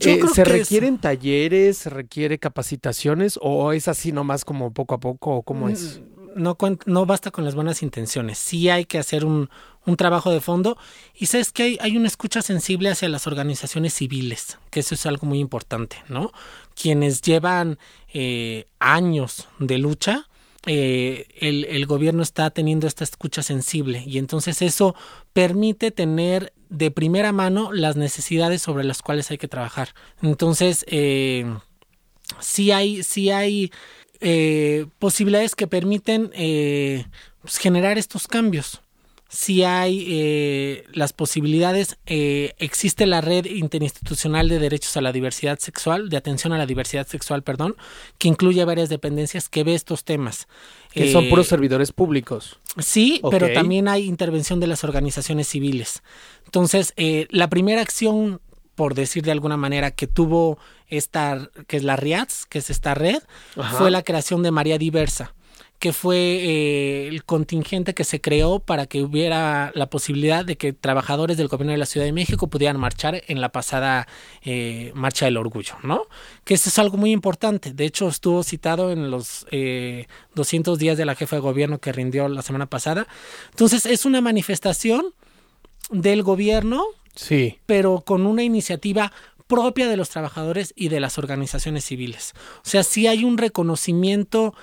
Eh, 0.00 0.20
¿Se 0.32 0.44
requieren 0.44 0.98
talleres, 0.98 1.78
se 1.78 1.90
requiere 1.90 2.38
capacitaciones 2.38 3.38
o 3.40 3.72
es 3.72 3.88
así 3.88 4.12
nomás 4.12 4.44
como 4.44 4.72
poco 4.72 4.94
a 4.94 5.00
poco 5.00 5.36
o 5.36 5.42
cómo 5.42 5.68
es? 5.68 6.02
No, 6.34 6.56
no 6.86 7.06
basta 7.06 7.30
con 7.30 7.44
las 7.44 7.54
buenas 7.54 7.82
intenciones, 7.82 8.38
sí 8.38 8.68
hay 8.68 8.84
que 8.84 8.98
hacer 8.98 9.24
un, 9.24 9.50
un 9.86 9.96
trabajo 9.96 10.30
de 10.30 10.40
fondo 10.40 10.76
y 11.14 11.26
sabes 11.26 11.52
que 11.52 11.62
hay, 11.62 11.78
hay, 11.80 11.96
una 11.96 12.08
escucha 12.08 12.42
sensible 12.42 12.90
hacia 12.90 13.08
las 13.08 13.26
organizaciones 13.26 13.94
civiles, 13.94 14.58
que 14.70 14.80
eso 14.80 14.94
es 14.94 15.06
algo 15.06 15.26
muy 15.26 15.38
importante, 15.38 15.96
¿no? 16.08 16.32
Quienes 16.74 17.22
llevan 17.22 17.78
eh, 18.12 18.66
años 18.78 19.48
de 19.58 19.78
lucha, 19.78 20.28
eh, 20.66 21.26
el, 21.38 21.66
el, 21.66 21.84
gobierno 21.84 22.22
está 22.22 22.48
teniendo 22.50 22.86
esta 22.86 23.04
escucha 23.04 23.42
sensible 23.42 24.02
y 24.06 24.16
entonces 24.16 24.62
eso 24.62 24.94
permite 25.34 25.90
tener 25.90 26.54
de 26.70 26.90
primera 26.90 27.32
mano 27.32 27.70
las 27.72 27.96
necesidades 27.96 28.62
sobre 28.62 28.84
las 28.84 29.02
cuales 29.02 29.30
hay 29.30 29.38
que 29.38 29.48
trabajar. 29.48 29.90
Entonces, 30.22 30.86
eh, 30.88 31.44
sí 32.40 32.72
hay, 32.72 33.02
sí 33.02 33.30
hay 33.30 33.70
eh, 34.26 34.86
posibilidades 34.98 35.54
que 35.54 35.66
permiten 35.66 36.30
eh, 36.32 37.04
pues, 37.42 37.58
generar 37.58 37.98
estos 37.98 38.26
cambios. 38.26 38.80
Si 39.28 39.64
hay 39.64 40.06
eh, 40.08 40.84
las 40.92 41.12
posibilidades, 41.12 41.98
existe 42.06 43.04
la 43.04 43.20
red 43.20 43.44
interinstitucional 43.44 44.48
de 44.48 44.60
derechos 44.60 44.96
a 44.96 45.02
la 45.02 45.12
diversidad 45.12 45.58
sexual, 45.58 46.08
de 46.08 46.16
atención 46.16 46.54
a 46.54 46.58
la 46.58 46.64
diversidad 46.64 47.06
sexual, 47.06 47.42
perdón, 47.42 47.76
que 48.16 48.28
incluye 48.28 48.64
varias 48.64 48.88
dependencias 48.88 49.48
que 49.50 49.64
ve 49.64 49.74
estos 49.74 50.04
temas. 50.04 50.46
Que 50.92 51.12
son 51.12 51.28
puros 51.28 51.48
servidores 51.48 51.92
públicos. 51.92 52.60
Sí, 52.78 53.20
pero 53.30 53.52
también 53.52 53.88
hay 53.88 54.04
intervención 54.04 54.60
de 54.60 54.68
las 54.68 54.84
organizaciones 54.84 55.48
civiles. 55.48 56.02
Entonces, 56.44 56.94
la 57.30 57.50
primera 57.50 57.82
acción 57.82 58.40
por 58.74 58.94
decir 58.94 59.22
de 59.22 59.32
alguna 59.32 59.56
manera, 59.56 59.90
que 59.90 60.06
tuvo 60.06 60.58
esta, 60.88 61.48
que 61.66 61.76
es 61.76 61.84
la 61.84 61.96
RIATS, 61.96 62.46
que 62.46 62.58
es 62.58 62.70
esta 62.70 62.94
red, 62.94 63.22
fue 63.76 63.90
la 63.90 64.02
creación 64.02 64.42
de 64.42 64.50
María 64.50 64.78
Diversa 64.78 65.34
que 65.84 65.92
fue 65.92 66.16
eh, 66.16 67.08
el 67.08 67.24
contingente 67.24 67.92
que 67.92 68.04
se 68.04 68.18
creó 68.18 68.58
para 68.58 68.86
que 68.86 69.02
hubiera 69.02 69.70
la 69.74 69.90
posibilidad 69.90 70.42
de 70.42 70.56
que 70.56 70.72
trabajadores 70.72 71.36
del 71.36 71.48
gobierno 71.48 71.72
de 71.72 71.78
la 71.78 71.84
Ciudad 71.84 72.06
de 72.06 72.12
México 72.12 72.46
pudieran 72.46 72.80
marchar 72.80 73.22
en 73.26 73.42
la 73.42 73.50
pasada 73.50 74.08
eh, 74.42 74.92
Marcha 74.94 75.26
del 75.26 75.36
Orgullo, 75.36 75.74
¿no? 75.82 76.06
Que 76.44 76.54
eso 76.54 76.70
es 76.70 76.78
algo 76.78 76.96
muy 76.96 77.10
importante. 77.10 77.74
De 77.74 77.84
hecho, 77.84 78.08
estuvo 78.08 78.42
citado 78.42 78.92
en 78.92 79.10
los 79.10 79.46
200 80.34 80.78
días 80.78 80.96
de 80.96 81.04
la 81.04 81.16
jefa 81.16 81.36
de 81.36 81.40
gobierno 81.40 81.78
que 81.78 81.92
rindió 81.92 82.28
la 82.28 82.40
semana 82.40 82.64
pasada. 82.64 83.06
Entonces, 83.50 83.84
es 83.84 84.06
una 84.06 84.22
manifestación 84.22 85.12
del 85.90 86.22
gobierno, 86.22 86.84
sí. 87.14 87.58
pero 87.66 88.02
con 88.04 88.26
una 88.26 88.42
iniciativa 88.42 89.12
propia 89.46 89.88
de 89.88 89.96
los 89.96 90.08
trabajadores 90.08 90.72
y 90.76 90.88
de 90.88 91.00
las 91.00 91.18
organizaciones 91.18 91.84
civiles. 91.84 92.32
O 92.58 92.68
sea, 92.68 92.82
sí 92.82 93.06
hay 93.06 93.24
un 93.24 93.38
reconocimiento 93.38 94.54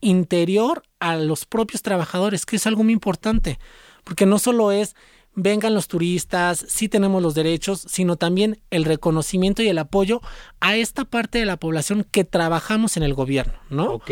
interior 0.00 0.82
a 1.00 1.16
los 1.16 1.46
propios 1.46 1.82
trabajadores, 1.82 2.46
que 2.46 2.56
es 2.56 2.66
algo 2.66 2.84
muy 2.84 2.92
importante, 2.92 3.58
porque 4.04 4.26
no 4.26 4.38
solo 4.38 4.72
es 4.72 4.94
vengan 5.36 5.74
los 5.74 5.86
turistas, 5.86 6.64
sí 6.66 6.88
tenemos 6.88 7.22
los 7.22 7.34
derechos, 7.34 7.84
sino 7.86 8.16
también 8.16 8.58
el 8.70 8.84
reconocimiento 8.84 9.62
y 9.62 9.68
el 9.68 9.78
apoyo 9.78 10.20
a 10.60 10.76
esta 10.76 11.04
parte 11.04 11.38
de 11.38 11.44
la 11.44 11.58
población 11.58 12.04
que 12.10 12.24
trabajamos 12.24 12.96
en 12.96 13.04
el 13.04 13.14
gobierno, 13.14 13.52
¿no? 13.70 13.92
Ok. 13.92 14.10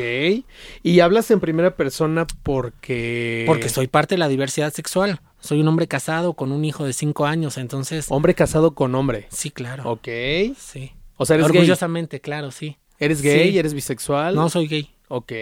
Y 0.82 1.00
hablas 1.00 1.30
en 1.32 1.40
primera 1.40 1.74
persona 1.74 2.26
porque... 2.42 3.44
Porque 3.46 3.68
soy 3.68 3.88
parte 3.88 4.14
de 4.14 4.18
la 4.18 4.28
diversidad 4.28 4.72
sexual. 4.72 5.20
Soy 5.40 5.60
un 5.60 5.68
hombre 5.68 5.88
casado 5.88 6.34
con 6.34 6.52
un 6.52 6.64
hijo 6.64 6.84
de 6.84 6.92
cinco 6.92 7.26
años, 7.26 7.58
entonces... 7.58 8.06
Hombre 8.10 8.34
casado 8.34 8.74
con 8.74 8.94
hombre. 8.94 9.26
Sí, 9.30 9.50
claro. 9.50 9.90
Ok. 9.90 10.08
Sí. 10.56 10.92
O 11.16 11.26
sea, 11.26 11.34
eres 11.34 11.46
Orgullosamente, 11.46 12.20
claro, 12.20 12.50
sí. 12.50 12.76
¿Eres 12.98 13.22
gay? 13.22 13.58
¿Eres 13.58 13.74
bisexual? 13.74 14.34
No, 14.34 14.48
soy 14.48 14.68
gay. 14.68 14.90
Ok. 15.08 15.32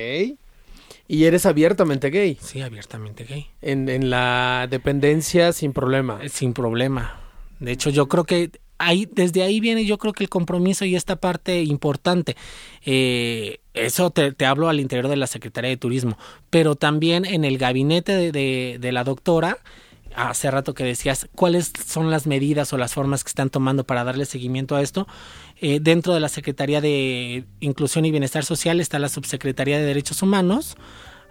¿Y 1.13 1.27
eres 1.27 1.45
abiertamente 1.45 2.09
gay? 2.09 2.39
Sí, 2.41 2.63
abiertamente 2.63 3.25
gay. 3.25 3.49
En, 3.61 3.91
en 3.91 4.09
la 4.09 4.67
dependencia 4.71 5.53
sin 5.53 5.75
problema. 5.75 6.19
Eh, 6.23 6.31
sin 6.31 6.55
problema. 6.55 7.21
De 7.61 7.71
hecho, 7.71 7.91
yo 7.91 8.09
creo 8.09 8.25
que 8.25 8.51
ahí, 8.79 9.07
desde 9.13 9.43
ahí 9.43 9.61
viene 9.61 9.85
yo 9.85 9.99
creo 9.99 10.15
que 10.15 10.25
el 10.25 10.31
compromiso 10.31 10.87
y 10.87 10.97
esta 10.97 11.17
parte 11.17 11.65
importante. 11.65 12.35
Eh, 12.87 13.61
eso 13.75 14.09
te, 14.09 14.33
te, 14.33 14.47
hablo 14.47 14.71
al 14.71 14.81
interior 14.81 15.09
de 15.09 15.17
la 15.17 15.27
Secretaría 15.27 15.69
de 15.69 15.77
Turismo, 15.77 16.17
pero 16.49 16.77
también 16.77 17.27
en 17.27 17.45
el 17.45 17.59
gabinete 17.59 18.17
de, 18.17 18.33
de, 18.33 18.79
de 18.81 18.93
la 18.93 19.05
doctora 19.05 19.59
hace 20.17 20.51
rato 20.51 20.75
que 20.75 20.85
decías 20.85 21.29
cuáles 21.35 21.73
son 21.87 22.11
las 22.11 22.27
medidas 22.27 22.73
o 22.73 22.79
las 22.79 22.95
formas 22.95 23.25
que 23.25 23.29
están 23.29 23.51
tomando 23.51 23.85
para 23.85 24.05
darle 24.05 24.25
seguimiento 24.25 24.77
a 24.77 24.83
esto. 24.83 25.07
Eh, 25.61 25.79
dentro 25.81 26.15
de 26.15 26.21
la 26.21 26.29
Secretaría 26.29 26.81
de 26.81 27.45
Inclusión 27.61 28.05
y 28.05 28.11
Bienestar 28.11 28.45
Social 28.45 28.81
está 28.81 28.99
la 28.99 29.09
Subsecretaría 29.09 29.79
de 29.79 29.85
Derechos 29.85 30.23
Humanos, 30.23 30.77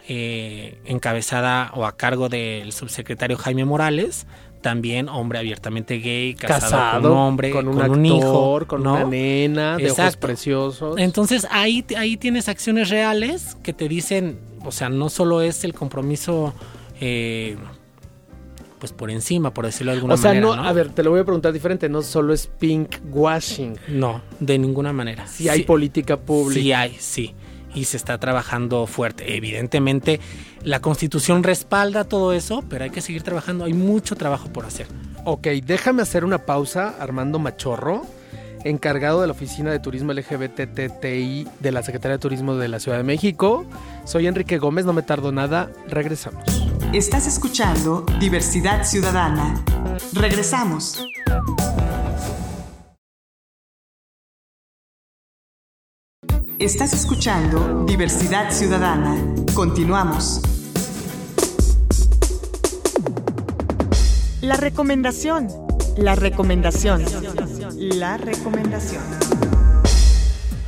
eh, 0.08 0.82
encabezada 0.86 1.72
o 1.76 1.86
a 1.86 1.98
cargo 1.98 2.30
del 2.30 2.72
subsecretario 2.72 3.38
Jaime 3.38 3.66
Morales, 3.66 4.26
también 4.62 5.10
hombre 5.10 5.40
abiertamente 5.40 5.98
gay, 5.98 6.34
casado, 6.36 7.02
con 7.02 7.12
un 7.12 7.18
hombre, 7.18 7.52
con 7.52 7.68
un, 7.68 8.06
hijo, 8.06 8.66
con 8.68 8.88
una 8.88 9.04
nena, 9.04 9.78
de 9.78 9.92
ojos 9.92 10.18
preciosos. 10.18 10.98
Entonces 10.98 11.48
ahí, 11.52 11.84
ahí 11.98 12.18
tienes 12.18 12.48
acciones 12.48 12.90
reales 12.90 13.58
que 13.64 13.74
te 13.74 13.88
dicen, 13.88 14.40
o 14.64 14.72
sea, 14.72 14.90
no 14.90 15.10
solo 15.10 15.42
es 15.42 15.64
el 15.64 15.74
compromiso 15.74 16.54
eh, 17.00 17.58
pues 18.82 18.94
por 18.94 19.12
encima, 19.12 19.54
por 19.54 19.66
decirlo 19.66 19.92
de 19.92 20.00
alguna 20.00 20.16
manera. 20.16 20.48
O 20.48 20.54
sea, 20.54 20.64
no, 20.64 20.68
a 20.68 20.74
ver, 20.74 20.90
te 20.90 21.04
lo 21.04 21.12
voy 21.12 21.20
a 21.20 21.24
preguntar 21.24 21.54
diferente, 21.54 21.88
no 21.88 22.02
solo 22.02 22.34
es 22.34 22.48
pink 22.48 22.96
washing. 23.12 23.78
No, 23.90 24.24
de 24.40 24.58
ninguna 24.58 24.92
manera. 24.92 25.28
Si 25.28 25.48
hay 25.48 25.62
política 25.64 26.18
pública. 26.18 26.60
Sí 26.60 26.74
hay, 26.74 26.96
sí. 27.00 27.36
Y 27.76 27.86
se 27.86 27.96
está 27.96 28.18
trabajando 28.18 28.88
fuerte. 28.88 29.38
Evidentemente, 29.38 30.20
la 30.64 30.82
constitución 30.82 31.44
respalda 31.44 32.06
todo 32.06 32.34
eso, 32.34 32.64
pero 32.68 32.84
hay 32.84 32.90
que 32.90 33.02
seguir 33.02 33.22
trabajando. 33.22 33.66
Hay 33.66 33.74
mucho 33.74 34.16
trabajo 34.16 34.52
por 34.52 34.66
hacer. 34.66 34.88
Ok, 35.26 35.48
déjame 35.64 36.02
hacer 36.02 36.26
una 36.26 36.40
pausa, 36.40 36.96
Armando 37.00 37.38
Machorro 37.38 38.02
encargado 38.64 39.22
de 39.22 39.28
la 39.28 39.34
Oficina 39.34 39.72
de 39.72 39.80
Turismo 39.80 40.14
LGBTTI 40.14 41.48
de 41.60 41.72
la 41.72 41.82
Secretaría 41.82 42.18
de 42.18 42.20
Turismo 42.20 42.56
de 42.56 42.68
la 42.68 42.80
Ciudad 42.80 42.98
de 42.98 43.04
México. 43.04 43.66
Soy 44.06 44.28
Enrique 44.28 44.60
Gómez, 44.60 44.86
no 44.86 44.94
me 44.94 45.02
tardo 45.02 45.32
nada, 45.32 45.72
regresamos. 45.88 46.71
Estás 46.94 47.26
escuchando 47.26 48.06
Diversidad 48.20 48.84
Ciudadana. 48.84 49.64
Regresamos. 50.12 51.02
Estás 56.60 56.92
escuchando 56.92 57.86
Diversidad 57.86 58.52
Ciudadana. 58.52 59.16
Continuamos. 59.54 60.42
La 64.42 64.58
recomendación. 64.58 65.48
La 65.96 66.16
recomendación. 66.16 67.06
La 67.78 68.18
recomendación. 68.18 69.31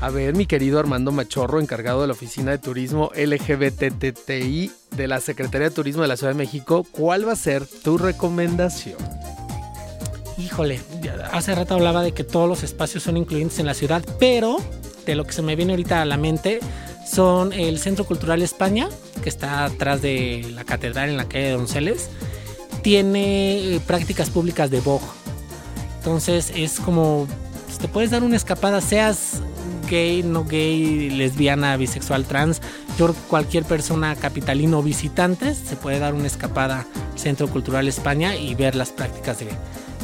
A 0.03 0.10
ver, 0.10 0.36
mi 0.36 0.45
querido 0.45 0.79
Armando 0.79 1.13
Machorro, 1.13 1.62
encargado 1.62 2.01
de 2.01 2.07
la 2.07 2.12
Oficina 2.12 2.51
de 2.51 2.57
Turismo 2.57 3.10
LGBTTI 3.15 4.69
de 4.98 5.07
la 5.07 5.22
Secretaría 5.22 5.69
de 5.69 5.74
Turismo 5.74 6.01
de 6.01 6.10
la 6.10 6.17
Ciudad 6.17 6.33
de 6.33 6.38
México, 6.38 6.86
¿cuál 6.91 7.25
va 7.25 7.31
a 7.31 7.38
ser 7.38 7.65
tu 7.65 7.98
recomendación? 7.98 8.98
Híjole, 10.38 10.81
hace 11.31 11.55
rato 11.55 11.75
hablaba 11.75 12.03
de 12.03 12.12
que 12.12 12.25
todos 12.25 12.50
los 12.50 12.63
espacios 12.63 13.01
son 13.03 13.15
incluyentes 13.15 13.60
en 13.60 13.65
la 13.65 13.74
ciudad, 13.74 14.03
pero 14.19 14.57
de 15.05 15.15
lo 15.15 15.24
que 15.24 15.31
se 15.31 15.41
me 15.41 15.55
viene 15.55 15.72
ahorita 15.72 16.01
a 16.01 16.05
la 16.05 16.17
mente 16.17 16.60
son 17.10 17.53
el 17.53 17.79
Centro 17.79 18.03
Cultural 18.03 18.41
España, 18.41 18.89
que 19.24 19.29
está 19.29 19.63
atrás 19.63 20.01
de 20.01 20.45
la 20.53 20.65
catedral 20.65 21.12
en 21.12 21.15
la 21.15 21.29
calle 21.29 21.45
de 21.45 21.51
Donceles, 21.53 22.10
tiene 22.81 23.75
eh, 23.75 23.79
prácticas 23.88 24.29
públicas 24.29 24.69
de 24.69 24.81
Vogue 24.81 25.05
entonces 26.03 26.51
es 26.53 26.81
como, 26.81 27.29
pues, 27.65 27.77
te 27.77 27.88
puedes 27.88 28.12
dar 28.12 28.24
una 28.24 28.36
escapada, 28.36 28.81
seas 28.81 29.41
gay, 29.93 30.23
no 30.23 30.43
gay, 30.43 31.12
lesbiana, 31.12 31.77
bisexual, 31.77 32.25
trans. 32.25 32.62
Yo 32.97 33.13
cualquier 33.29 33.63
persona 33.63 34.15
capitalino 34.15 34.79
o 34.79 34.83
visitantes 34.83 35.55
se 35.57 35.75
puede 35.75 36.00
dar 36.00 36.15
una 36.15 36.25
escapada 36.25 36.88
Centro 37.15 37.47
Cultural 37.47 37.88
España 37.88 38.35
y 38.35 38.55
ver 38.55 38.73
las 38.73 38.89
prácticas 38.89 39.38
de, 39.39 39.50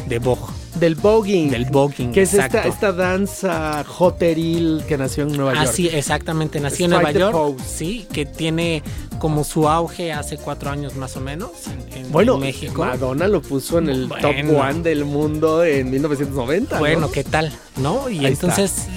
de 0.07 0.19
Vogue. 0.19 0.53
Del 0.75 0.93
voguing. 0.93 1.49
Del 1.49 1.65
voguing, 1.65 2.11
Que 2.11 2.21
es 2.21 2.33
esta, 2.35 2.67
esta, 2.67 2.93
danza 2.93 3.83
joteril 3.83 4.83
que 4.87 4.97
nació 4.97 5.23
en 5.23 5.35
Nueva 5.35 5.55
York. 5.55 5.67
Ah, 5.67 5.73
sí, 5.73 5.89
exactamente. 5.91 6.59
Nació 6.59 6.85
en 6.85 6.91
Nueva 6.91 7.11
York. 7.11 7.59
Sí, 7.65 8.07
que 8.13 8.25
tiene 8.25 8.83
como 9.17 9.43
su 9.43 9.67
auge 9.67 10.13
hace 10.13 10.37
cuatro 10.37 10.69
años 10.69 10.95
más 10.95 11.17
o 11.17 11.19
menos 11.19 11.51
en, 11.93 12.11
bueno, 12.11 12.37
México. 12.37 12.85
Madonna 12.85 13.27
lo 13.27 13.41
puso 13.41 13.79
en 13.79 13.89
el 13.89 14.07
top 14.07 14.35
one 14.55 14.81
del 14.81 15.03
mundo 15.03 15.63
en 15.63 15.89
1990. 15.91 16.79
Bueno, 16.79 17.11
¿qué 17.11 17.23
tal? 17.23 17.51
¿No? 17.77 18.09
Y 18.09 18.25
entonces 18.25 18.87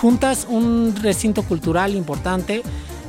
juntas 0.00 0.46
un 0.48 0.94
recinto 1.00 1.42
cultural 1.42 1.94
importante 1.94 2.62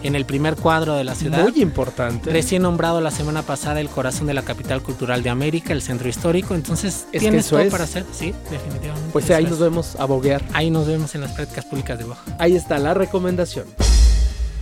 en 0.03 0.15
el 0.15 0.25
primer 0.25 0.55
cuadro 0.55 0.95
de 0.95 1.03
la 1.03 1.15
ciudad. 1.15 1.43
Muy 1.43 1.61
importante. 1.61 2.31
Recién 2.31 2.63
nombrado 2.63 3.01
la 3.01 3.11
semana 3.11 3.43
pasada 3.43 3.79
el 3.79 3.87
corazón 3.87 4.27
de 4.27 4.33
la 4.33 4.41
capital 4.41 4.81
cultural 4.81 5.23
de 5.23 5.29
América, 5.29 5.73
el 5.73 5.81
centro 5.81 6.09
histórico. 6.09 6.55
Entonces, 6.55 7.05
tienes 7.11 7.47
todo 7.47 7.67
para 7.69 7.85
hacer. 7.85 8.05
Sí, 8.11 8.33
definitivamente. 8.49 9.09
Pues 9.13 9.29
ahí 9.29 9.45
nos 9.45 9.59
vemos 9.59 9.95
a 9.97 10.05
boguear. 10.05 10.43
Ahí 10.53 10.69
nos 10.69 10.87
vemos 10.87 11.15
en 11.15 11.21
las 11.21 11.31
prácticas 11.31 11.65
públicas 11.65 11.97
de 11.97 12.05
Baja. 12.05 12.23
Ahí 12.39 12.55
está 12.55 12.77
la 12.79 12.93
recomendación. 12.93 13.65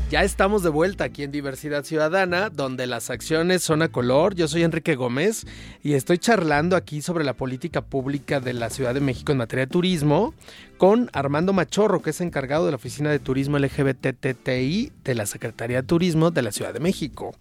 Ya 0.09 0.23
estamos 0.23 0.63
de 0.63 0.69
vuelta 0.69 1.03
aquí 1.03 1.21
en 1.21 1.31
Diversidad 1.31 1.83
Ciudadana, 1.83 2.49
donde 2.49 2.87
las 2.87 3.11
acciones 3.11 3.61
son 3.61 3.83
a 3.83 3.89
color. 3.89 4.33
Yo 4.33 4.47
soy 4.47 4.63
Enrique 4.63 4.95
Gómez 4.95 5.45
y 5.83 5.93
estoy 5.93 6.17
charlando 6.17 6.75
aquí 6.75 7.03
sobre 7.03 7.23
la 7.23 7.35
política 7.35 7.81
pública 7.81 8.39
de 8.39 8.53
la 8.53 8.71
Ciudad 8.71 8.95
de 8.95 9.01
México 9.01 9.31
en 9.31 9.37
materia 9.37 9.67
de 9.67 9.71
turismo 9.71 10.33
con 10.79 11.11
Armando 11.13 11.53
Machorro, 11.53 12.01
que 12.01 12.09
es 12.09 12.21
encargado 12.21 12.65
de 12.65 12.71
la 12.71 12.77
Oficina 12.77 13.11
de 13.11 13.19
Turismo 13.19 13.59
LGBTTI 13.59 14.91
de 15.03 15.13
la 15.13 15.27
Secretaría 15.27 15.83
de 15.83 15.87
Turismo 15.87 16.31
de 16.31 16.41
la 16.41 16.51
Ciudad 16.51 16.73
de 16.73 16.79
México. 16.79 17.35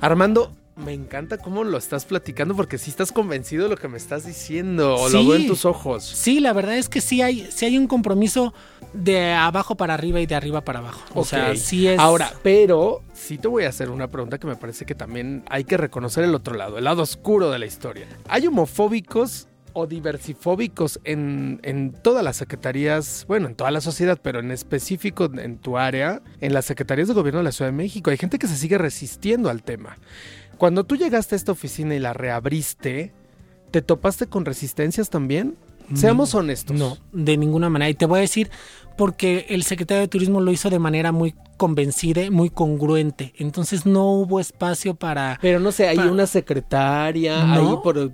Armando, 0.00 0.52
me 0.76 0.92
encanta 0.92 1.38
cómo 1.38 1.64
lo 1.64 1.78
estás 1.78 2.04
platicando 2.04 2.54
porque 2.54 2.76
sí 2.76 2.90
estás 2.90 3.10
convencido 3.10 3.64
de 3.64 3.70
lo 3.70 3.76
que 3.76 3.88
me 3.88 3.96
estás 3.96 4.26
diciendo 4.26 4.94
o 4.94 5.08
lo 5.08 5.26
veo 5.26 5.36
en 5.36 5.46
tus 5.46 5.64
ojos. 5.64 6.04
Sí, 6.04 6.40
la 6.40 6.52
verdad 6.52 6.76
es 6.76 6.88
que 6.88 7.00
sí 7.00 7.22
hay, 7.22 7.48
sí 7.50 7.64
hay 7.64 7.78
un 7.78 7.86
compromiso 7.86 8.52
de 8.92 9.32
abajo 9.32 9.76
para 9.76 9.94
arriba 9.94 10.20
y 10.20 10.26
de 10.26 10.34
arriba 10.34 10.60
para 10.60 10.80
abajo. 10.80 11.00
O 11.14 11.24
sea, 11.24 11.56
sí 11.56 11.88
es. 11.88 11.98
Ahora, 11.98 12.32
pero 12.42 13.02
sí 13.14 13.38
te 13.38 13.48
voy 13.48 13.64
a 13.64 13.70
hacer 13.70 13.90
una 13.90 14.08
pregunta 14.08 14.38
que 14.38 14.46
me 14.46 14.56
parece 14.56 14.84
que 14.84 14.94
también 14.94 15.44
hay 15.48 15.64
que 15.64 15.78
reconocer 15.78 16.24
el 16.24 16.34
otro 16.34 16.54
lado, 16.54 16.76
el 16.76 16.84
lado 16.84 17.02
oscuro 17.02 17.50
de 17.50 17.58
la 17.58 17.66
historia. 17.66 18.06
¿Hay 18.28 18.46
homofóbicos 18.46 19.48
o 19.78 19.86
diversifóbicos 19.86 21.00
en, 21.04 21.60
en, 21.62 21.92
todas 21.92 22.24
las 22.24 22.36
secretarías, 22.36 23.26
bueno, 23.28 23.46
en 23.46 23.54
toda 23.54 23.70
la 23.70 23.82
sociedad, 23.82 24.18
pero 24.22 24.40
en 24.40 24.50
específico 24.50 25.30
en 25.34 25.58
tu 25.58 25.76
área, 25.76 26.22
en 26.40 26.54
las 26.54 26.64
secretarías 26.64 27.08
de 27.08 27.14
gobierno 27.14 27.40
de 27.40 27.44
la 27.44 27.52
Ciudad 27.52 27.70
de 27.70 27.76
México. 27.76 28.10
Hay 28.10 28.16
gente 28.16 28.38
que 28.38 28.46
se 28.46 28.56
sigue 28.56 28.78
resistiendo 28.78 29.50
al 29.50 29.62
tema. 29.62 29.98
Cuando 30.58 30.84
tú 30.84 30.96
llegaste 30.96 31.34
a 31.34 31.36
esta 31.36 31.52
oficina 31.52 31.94
y 31.94 31.98
la 31.98 32.12
reabriste, 32.12 33.12
¿te 33.70 33.82
topaste 33.82 34.26
con 34.26 34.44
resistencias 34.44 35.10
también? 35.10 35.56
Seamos 35.94 36.34
honestos. 36.34 36.76
No, 36.76 36.98
de 37.12 37.36
ninguna 37.36 37.70
manera. 37.70 37.88
Y 37.88 37.94
te 37.94 38.06
voy 38.06 38.18
a 38.18 38.22
decir, 38.22 38.50
porque 38.96 39.46
el 39.50 39.62
secretario 39.62 40.00
de 40.00 40.08
Turismo 40.08 40.40
lo 40.40 40.50
hizo 40.50 40.68
de 40.68 40.80
manera 40.80 41.12
muy 41.12 41.34
convencida, 41.56 42.28
muy 42.30 42.50
congruente. 42.50 43.32
Entonces 43.36 43.86
no 43.86 44.10
hubo 44.10 44.40
espacio 44.40 44.94
para... 44.94 45.38
Pero 45.40 45.60
no 45.60 45.70
sé, 45.70 45.86
hay 45.86 45.98
una 45.98 46.26
secretaria, 46.26 47.54
hay 47.54 47.64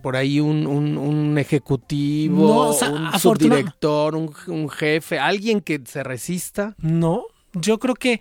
por, 0.02 0.16
ahí 0.16 0.38
un, 0.40 1.38
ejecutivo, 1.38 2.70
un 2.70 3.18
subdirector, 3.18 4.16
un 4.16 4.68
jefe, 4.68 5.18
alguien 5.18 5.60
que 5.60 5.80
se 5.84 6.02
resista. 6.02 6.74
No, 6.78 7.24
yo 7.54 7.78
creo 7.78 7.94
que 7.94 8.20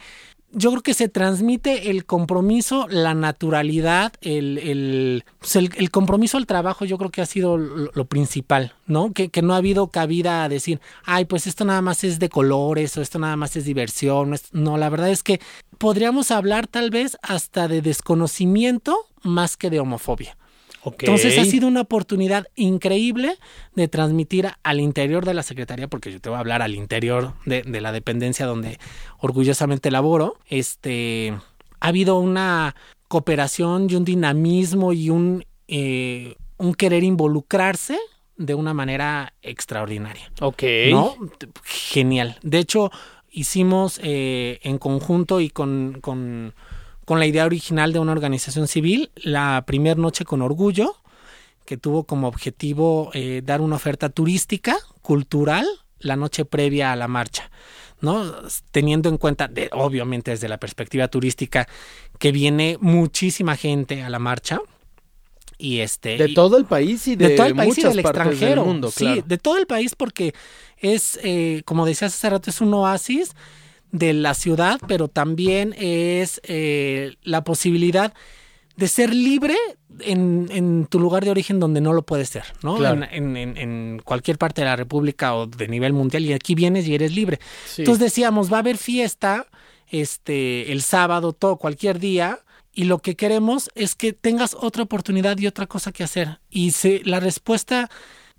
yo 0.54 0.72
creo 0.72 0.82
que 0.82 0.94
se 0.94 1.08
transmite 1.08 1.90
el 1.90 2.06
compromiso, 2.06 2.88
la 2.90 3.14
naturalidad, 3.14 4.14
el, 4.22 4.58
el, 4.58 5.24
pues 5.40 5.56
el, 5.56 5.92
compromiso 5.92 6.38
al 6.38 6.46
trabajo, 6.46 6.86
yo 6.86 6.98
creo 6.98 7.10
que 7.10 7.22
ha 7.22 7.26
sido 7.26 7.58
lo, 7.58 8.06
principal, 8.06 8.74
¿no? 8.86 9.14
Que, 9.14 9.30
que, 9.30 9.42
no 9.42 9.54
ha 9.54 9.58
habido 9.58 9.88
cabida 9.88 10.44
a 10.44 10.50
decir, 10.50 10.82
ay, 11.06 11.26
pues 11.26 11.48
esto 11.48 11.66
nada 11.66 11.82
más 11.82 12.04
es 12.04 12.20
de 12.20 12.30
colores 12.30 12.98
o 12.98 13.02
esto 13.02 13.20
nada 13.20 13.36
más 13.36 13.56
es 13.56 13.66
diversión. 13.66 14.36
No, 14.52 14.78
la 14.78 14.90
verdad 14.90 15.10
es 15.10 15.24
que 15.24 15.40
podríamos 15.78 16.32
hablar 16.32 16.68
tal 16.68 16.90
vez 16.90 17.18
hasta 17.22 17.68
de 17.68 17.82
desconocimiento 17.82 18.98
más 19.24 19.58
que 19.58 19.70
de 19.70 19.80
homofobia. 19.80 20.38
Entonces 20.84 21.38
ha 21.38 21.46
sido 21.46 21.68
una 21.68 21.82
oportunidad 21.82 22.48
increíble 22.56 23.38
de 23.76 23.88
transmitir 23.88 24.50
al 24.64 24.80
interior 24.80 25.26
de 25.26 25.34
la 25.34 25.44
Secretaría, 25.44 25.88
porque 25.88 26.12
yo 26.12 26.20
te 26.20 26.30
voy 26.30 26.38
a 26.38 26.40
hablar 26.40 26.62
al 26.62 26.76
interior 26.76 27.34
de, 27.46 27.64
la 27.82 27.92
dependencia 27.92 28.46
donde 28.46 28.80
orgullosamente 29.20 29.92
laboro. 29.92 30.38
Este 30.48 31.34
ha 31.80 31.88
habido 31.88 32.20
una 32.20 32.76
cooperación 33.08 33.88
y 33.90 33.96
un 33.96 34.06
dinamismo 34.06 34.94
y 34.94 35.10
un, 35.10 35.46
eh, 35.68 36.36
un 36.58 36.74
querer 36.74 37.04
involucrarse 37.04 37.98
de 38.38 38.56
una 38.56 38.74
manera 38.74 39.34
extraordinaria. 39.42 40.32
Ok. 40.42 40.64
¿No? 40.90 41.16
Genial. 41.64 42.40
De 42.42 42.58
hecho, 42.58 42.92
hicimos 43.30 44.00
eh, 44.04 44.60
en 44.64 44.78
conjunto 44.80 45.42
y 45.42 45.50
con 45.50 46.00
con 46.02 46.54
la 47.20 47.26
idea 47.26 47.46
original 47.46 47.94
de 47.94 48.00
una 48.00 48.12
organización 48.12 48.68
civil, 48.68 49.12
la 49.16 49.64
primer 49.66 49.98
noche 49.98 50.26
con 50.26 50.42
orgullo, 50.42 50.96
que 51.66 51.78
tuvo 51.78 52.04
como 52.04 52.28
objetivo 52.28 53.12
eh, 53.14 53.42
dar 53.44 53.62
una 53.62 53.76
oferta 53.76 54.10
turística, 54.10 54.78
cultural, 55.02 55.66
la 56.00 56.16
noche 56.16 56.46
previa 56.46 56.92
a 56.92 56.96
la 56.96 57.08
marcha. 57.08 57.50
¿no? 58.02 58.34
Teniendo 58.72 59.10
en 59.10 59.18
cuenta, 59.18 59.48
de, 59.48 59.70
obviamente 59.72 60.32
desde 60.32 60.50
la 60.50 60.58
perspectiva 60.58 61.08
turística, 61.08 61.68
que 62.20 62.32
viene 62.32 62.78
muchísima 62.82 63.56
gente 63.56 64.02
a 64.02 64.10
la 64.10 64.20
marcha. 64.20 64.60
Y 65.58 65.80
este, 65.80 66.18
de 66.18 66.30
todo 66.30 66.58
el 66.58 66.66
país 66.66 67.08
y 67.08 67.16
de, 67.16 67.36
todo 67.36 67.48
el 67.48 67.56
país 67.56 67.78
y 67.78 67.84
del 67.84 68.00
extranjero. 68.00 68.66
mundo, 68.66 68.90
Sí, 68.90 69.24
de 69.24 69.38
todo 69.38 69.58
el 69.58 69.68
país 69.68 69.94
porque 69.96 70.34
es, 70.78 71.20
eh, 71.24 71.62
como 71.66 71.86
decías 71.86 72.16
hace 72.16 72.32
rato, 72.32 72.50
es 72.50 72.62
un 72.62 72.74
oasis 72.74 73.36
de 73.92 74.14
la 74.14 74.34
ciudad, 74.34 74.80
pero 74.88 75.08
también 75.08 75.76
es 75.78 76.42
eh, 76.44 77.16
la 77.24 77.44
posibilidad 77.44 78.14
de 78.78 78.88
ser 78.88 79.14
libre 79.14 79.56
en, 80.00 80.48
en, 80.50 80.86
tu 80.88 81.00
lugar 81.00 81.24
de 81.24 81.32
origen 81.32 81.60
donde 81.60 81.82
no 81.82 81.94
lo 81.94 82.04
puedes 82.04 82.30
ser, 82.30 82.46
¿no? 82.64 82.84
En, 82.84 83.36
en, 83.36 83.58
en, 83.58 84.02
cualquier 84.04 84.38
parte 84.38 84.62
de 84.62 84.66
la 84.66 84.76
República 84.76 85.36
o 85.36 85.46
de 85.46 85.68
nivel 85.68 85.94
mundial 85.94 86.26
y 86.26 86.34
aquí 86.34 86.56
vienes 86.56 86.88
y 86.88 86.96
eres 86.96 87.14
libre. 87.14 87.40
Entonces 87.78 88.00
decíamos, 88.00 88.52
va 88.52 88.58
a 88.58 88.60
haber 88.62 88.78
fiesta 88.78 89.48
este, 89.90 90.72
el 90.72 90.82
sábado, 90.82 91.34
todo, 91.34 91.58
cualquier 91.58 92.00
día, 92.00 92.40
y 92.74 92.86
lo 92.86 93.00
que 93.00 93.16
queremos 93.16 93.70
es 93.76 93.96
que 93.96 94.14
tengas 94.14 94.56
otra 94.60 94.84
oportunidad 94.84 95.38
y 95.38 95.48
otra 95.48 95.68
cosa 95.68 95.92
que 95.92 96.04
hacer. 96.04 96.40
Y 96.50 96.72
se, 96.72 97.02
la 97.04 97.20
respuesta 97.20 97.90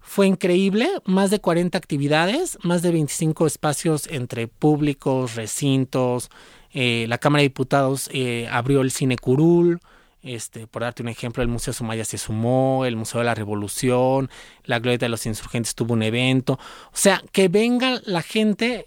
fue 0.03 0.27
increíble, 0.27 0.89
más 1.05 1.31
de 1.31 1.41
40 1.41 1.79
actividades, 1.79 2.59
más 2.63 2.83
de 2.83 2.91
25 2.91 3.47
espacios 3.47 4.07
entre 4.09 4.49
públicos, 4.49 5.37
recintos. 5.37 6.31
Eh, 6.73 7.07
la 7.09 7.19
Cámara 7.19 7.41
de 7.41 7.49
Diputados 7.49 8.11
eh, 8.13 8.49
abrió 8.51 8.83
el 8.83 8.91
Cine 8.91 9.17
Curul, 9.17 9.81
este, 10.23 10.67
por 10.67 10.83
darte 10.83 11.03
un 11.03 11.09
ejemplo, 11.09 11.43
el 11.43 11.49
Museo 11.49 11.73
Sumaya 11.73 12.05
se 12.05 12.19
sumó, 12.19 12.85
el 12.85 12.97
Museo 12.97 13.21
de 13.21 13.25
la 13.25 13.35
Revolución, 13.35 14.31
la 14.65 14.79
Gloria 14.79 14.99
de 14.99 15.09
los 15.09 15.27
Insurgentes 15.27 15.75
tuvo 15.75 15.95
un 15.95 16.03
evento. 16.03 16.55
O 16.55 16.97
sea, 16.97 17.23
que 17.33 17.49
venga 17.49 18.01
la 18.05 18.23
gente. 18.23 18.87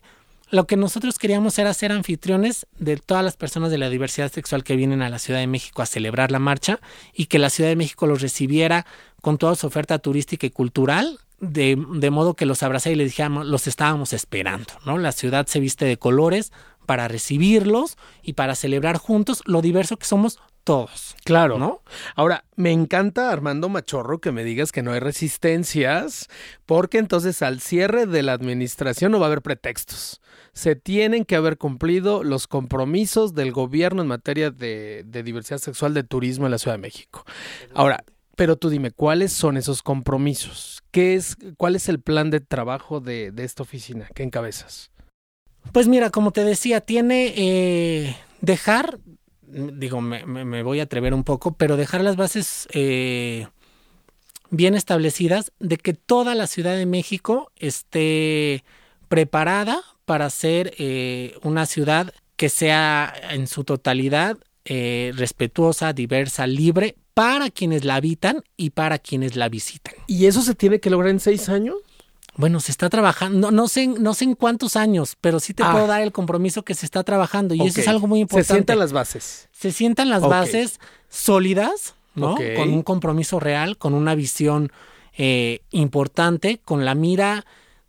Lo 0.51 0.67
que 0.67 0.77
nosotros 0.77 1.17
queríamos 1.17 1.57
era 1.57 1.73
ser 1.73 1.91
anfitriones 1.91 2.67
de 2.77 2.97
todas 2.97 3.25
las 3.25 3.35
personas 3.35 3.71
de 3.71 3.79
la 3.79 3.89
diversidad 3.89 4.31
sexual 4.31 4.63
que 4.63 4.75
vienen 4.75 5.01
a 5.01 5.09
la 5.09 5.17
Ciudad 5.19 5.39
de 5.39 5.47
México 5.47 5.81
a 5.81 5.87
celebrar 5.87 6.31
la 6.31 6.39
marcha 6.39 6.79
y 7.13 7.25
que 7.25 7.39
la 7.39 7.49
Ciudad 7.49 7.69
de 7.69 7.75
México 7.75 8.05
los 8.05 8.21
recibiera 8.21 8.85
con 9.25 9.39
toda 9.39 9.55
su 9.55 9.65
oferta 9.65 9.97
turística 9.97 10.45
y 10.45 10.51
cultural, 10.51 11.19
de, 11.39 11.83
de 11.95 12.11
modo 12.11 12.35
que 12.35 12.45
los 12.45 12.61
abracé 12.61 12.91
y 12.91 12.95
les 12.95 13.07
dijimos, 13.07 13.47
los 13.47 13.65
estábamos 13.65 14.13
esperando, 14.13 14.71
¿no? 14.85 14.99
La 14.99 15.11
ciudad 15.11 15.47
se 15.47 15.59
viste 15.59 15.83
de 15.85 15.97
colores 15.97 16.53
para 16.85 17.07
recibirlos 17.07 17.97
y 18.21 18.33
para 18.33 18.53
celebrar 18.53 18.99
juntos 18.99 19.41
lo 19.47 19.63
diverso 19.63 19.97
que 19.97 20.05
somos 20.05 20.37
todos. 20.63 21.15
Claro. 21.23 21.57
¿No? 21.57 21.81
Ahora, 22.15 22.45
me 22.55 22.71
encanta, 22.71 23.31
Armando 23.31 23.67
Machorro, 23.67 24.21
que 24.21 24.31
me 24.31 24.43
digas 24.43 24.71
que 24.71 24.83
no 24.83 24.91
hay 24.91 24.99
resistencias, 24.99 26.29
porque 26.67 26.99
entonces 26.99 27.41
al 27.41 27.61
cierre 27.61 28.05
de 28.05 28.21
la 28.21 28.33
administración 28.33 29.11
no 29.11 29.19
va 29.19 29.25
a 29.25 29.29
haber 29.29 29.41
pretextos. 29.41 30.21
Se 30.53 30.75
tienen 30.75 31.25
que 31.25 31.35
haber 31.35 31.57
cumplido 31.57 32.23
los 32.23 32.45
compromisos 32.45 33.33
del 33.33 33.51
gobierno 33.51 34.03
en 34.03 34.07
materia 34.07 34.51
de, 34.51 35.01
de 35.03 35.23
diversidad 35.23 35.57
sexual 35.57 35.95
de 35.95 36.03
turismo 36.03 36.45
en 36.45 36.51
la 36.51 36.59
Ciudad 36.59 36.75
de 36.75 36.81
México. 36.83 37.25
Ahora, 37.73 38.03
pero 38.35 38.57
tú 38.57 38.69
dime, 38.69 38.91
¿cuáles 38.91 39.33
son 39.33 39.57
esos 39.57 39.81
compromisos? 39.81 40.83
¿Qué 40.91 41.15
es, 41.15 41.37
¿Cuál 41.57 41.75
es 41.75 41.89
el 41.89 41.99
plan 41.99 42.29
de 42.29 42.39
trabajo 42.39 42.99
de, 42.99 43.33
esta 43.37 43.63
oficina 43.63 44.07
que 44.13 44.23
encabezas? 44.23 44.91
Pues 45.71 45.87
mira, 45.87 46.09
como 46.09 46.31
te 46.31 46.43
decía, 46.43 46.81
tiene 46.81 47.33
eh, 47.35 48.15
dejar, 48.41 48.99
digo, 49.41 50.01
me, 50.01 50.63
voy 50.63 50.79
a 50.79 50.83
atrever 50.83 51.13
un 51.13 51.23
poco, 51.23 51.55
pero 51.55 51.77
dejar 51.77 52.01
las 52.01 52.15
bases 52.15 52.67
eh, 52.71 53.47
bien 54.51 54.75
establecidas 54.75 55.51
de 55.59 55.77
que 55.77 55.93
toda 55.93 56.35
la 56.35 56.47
Ciudad 56.47 56.75
de 56.75 56.85
México 56.85 57.51
esté 57.55 58.63
preparada 59.07 59.81
para 60.05 60.29
ser 60.29 60.73
eh, 60.77 61.35
una 61.43 61.65
ciudad 61.65 62.13
que 62.35 62.49
sea 62.49 63.13
en 63.31 63.47
su 63.47 63.63
totalidad 63.63 64.37
respetuosa, 64.67 65.93
diversa, 65.93 66.47
libre 66.47 66.95
para 67.15 67.49
quienes 67.49 67.85
la 67.85 67.95
habitan 67.95 68.43
y 68.57 68.71
para 68.71 68.99
quienes 68.99 69.35
la 69.35 69.49
visitan. 69.49 69.95
¿Y 70.05 70.27
eso 70.27 70.43
se 70.43 70.53
tiene 70.53 70.79
que 70.79 70.91
lograr 70.91 71.09
en 71.09 71.19
seis 71.19 71.49
años? 71.49 71.77
Bueno, 72.35 72.59
se 72.59 72.71
está 72.73 72.89
trabajando, 72.89 73.49
no, 73.49 73.69
sé, 73.69 73.87
no 73.87 74.13
sé 74.13 74.25
en 74.25 74.35
cuántos 74.35 74.75
años, 74.75 75.15
pero 75.21 75.39
sí 75.39 75.53
te 75.53 75.63
ah. 75.63 75.71
puedo 75.71 75.87
dar 75.87 76.01
el 76.01 76.11
compromiso 76.11 76.63
que 76.63 76.75
se 76.75 76.85
está 76.85 77.03
trabajando 77.03 77.55
y 77.55 77.61
eso 77.61 77.79
es 77.79 77.87
algo 77.87 78.07
muy 78.07 78.19
importante. 78.19 78.47
Se 78.47 78.53
sientan 78.53 78.79
las 78.79 78.91
bases. 78.91 79.47
Se 79.53 79.71
sientan 79.71 80.09
las 80.09 80.21
bases 80.21 80.81
sólidas, 81.09 81.95
¿no? 82.13 82.35
Con 82.57 82.73
un 82.73 82.83
compromiso 82.83 83.39
real, 83.39 83.77
con 83.77 83.93
una 83.93 84.13
visión 84.15 84.73
eh, 85.17 85.61
importante, 85.71 86.59
con 86.65 86.83
la 86.83 86.93
mira 86.93 87.45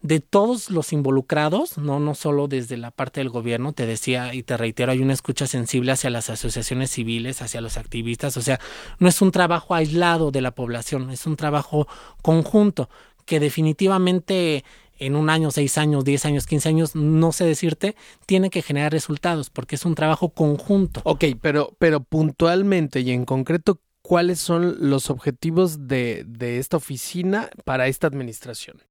de 0.07 0.21
todos 0.21 0.71
los 0.71 0.93
involucrados, 0.93 1.79
no, 1.79 1.99
no 2.01 2.15
solo 2.15 2.49
desde 2.49 2.77
la 2.77 2.91
parte 2.91 3.21
del 3.21 3.31
gobierno, 3.31 3.73
te 3.73 3.87
decía 3.87 4.35
y 4.35 4.43
te 4.43 4.57
reitero, 4.57 4.93
hay 4.93 5.01
una 5.01 5.13
escucha 5.13 5.47
sensible 5.47 5.93
hacia 5.93 6.11
las 6.11 6.31
asociaciones 6.31 6.91
civiles, 6.91 7.43
hacia 7.43 7.61
los 7.61 7.77
activistas, 7.77 8.37
o 8.37 8.43
sea, 8.43 8.61
no 8.99 9.09
es 9.09 9.21
un 9.21 9.33
trabajo 9.33 9.75
aislado 9.75 10.31
de 10.31 10.41
la 10.41 10.55
población, 10.55 11.11
es 11.11 11.27
un 11.27 11.37
trabajo 11.37 11.89
conjunto 12.23 12.89
que 13.25 13.41
definitivamente 13.41 14.65
en 14.99 15.17
un 15.17 15.29
año, 15.29 15.51
seis 15.51 15.77
años, 15.77 16.05
diez 16.05 16.25
años, 16.25 16.47
quince 16.47 16.69
años, 16.69 16.95
no 16.95 17.33
sé 17.33 17.45
decirte, 17.45 17.97
tiene 18.25 18.49
que 18.51 18.63
generar 18.63 18.93
resultados 18.93 19.51
porque 19.51 19.75
es 19.75 19.85
un 19.85 19.95
trabajo 19.95 20.31
conjunto. 20.31 21.01
Ok, 21.05 21.25
pero, 21.41 21.75
pero 21.79 22.01
puntualmente 22.01 23.01
y 23.01 23.11
en 23.11 23.25
concreto, 23.25 23.81
¿cuáles 24.03 24.39
son 24.39 24.77
los 24.89 25.11
objetivos 25.11 25.89
de, 25.89 26.25
de 26.27 26.59
esta 26.59 26.77
oficina 26.77 27.51
para 27.65 27.89
esta 27.89 28.07
administración? 28.07 28.86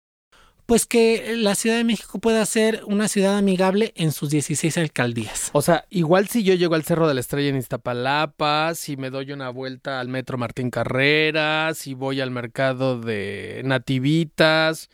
Pues 0.65 0.86
que 0.86 1.36
la 1.38 1.56
Ciudad 1.56 1.78
de 1.78 1.84
México 1.84 2.19
pueda 2.19 2.45
ser 2.45 2.82
una 2.88 3.08
ciudad 3.08 3.38
amigable 3.38 3.93
en 3.95 4.12
sus 4.12 4.30
16 4.30 4.78
alcaldías. 4.78 5.49
O 5.54 5.62
sea, 5.62 5.86
igual 5.89 6.28
si 6.28 6.43
yo 6.43 6.56
llego 6.56 6.75
al 6.75 6.84
Cerro 6.84 7.08
de 7.08 7.13
la 7.13 7.19
Estrella 7.19 7.49
en 7.49 7.58
Iztapalapa, 7.58 8.73
si 8.73 8.97
me 8.97 9.12
doy 9.12 9.32
una 9.32 9.49
vuelta 9.49 9.99
al 9.99 10.08
Metro 10.08 10.38
Martín 10.38 10.71
Carrera, 10.71 11.73
si 11.75 11.93
voy 11.93 12.19
al 12.19 12.32
mercado 12.32 12.99
de 12.99 13.62
Nativitas, 13.63 14.89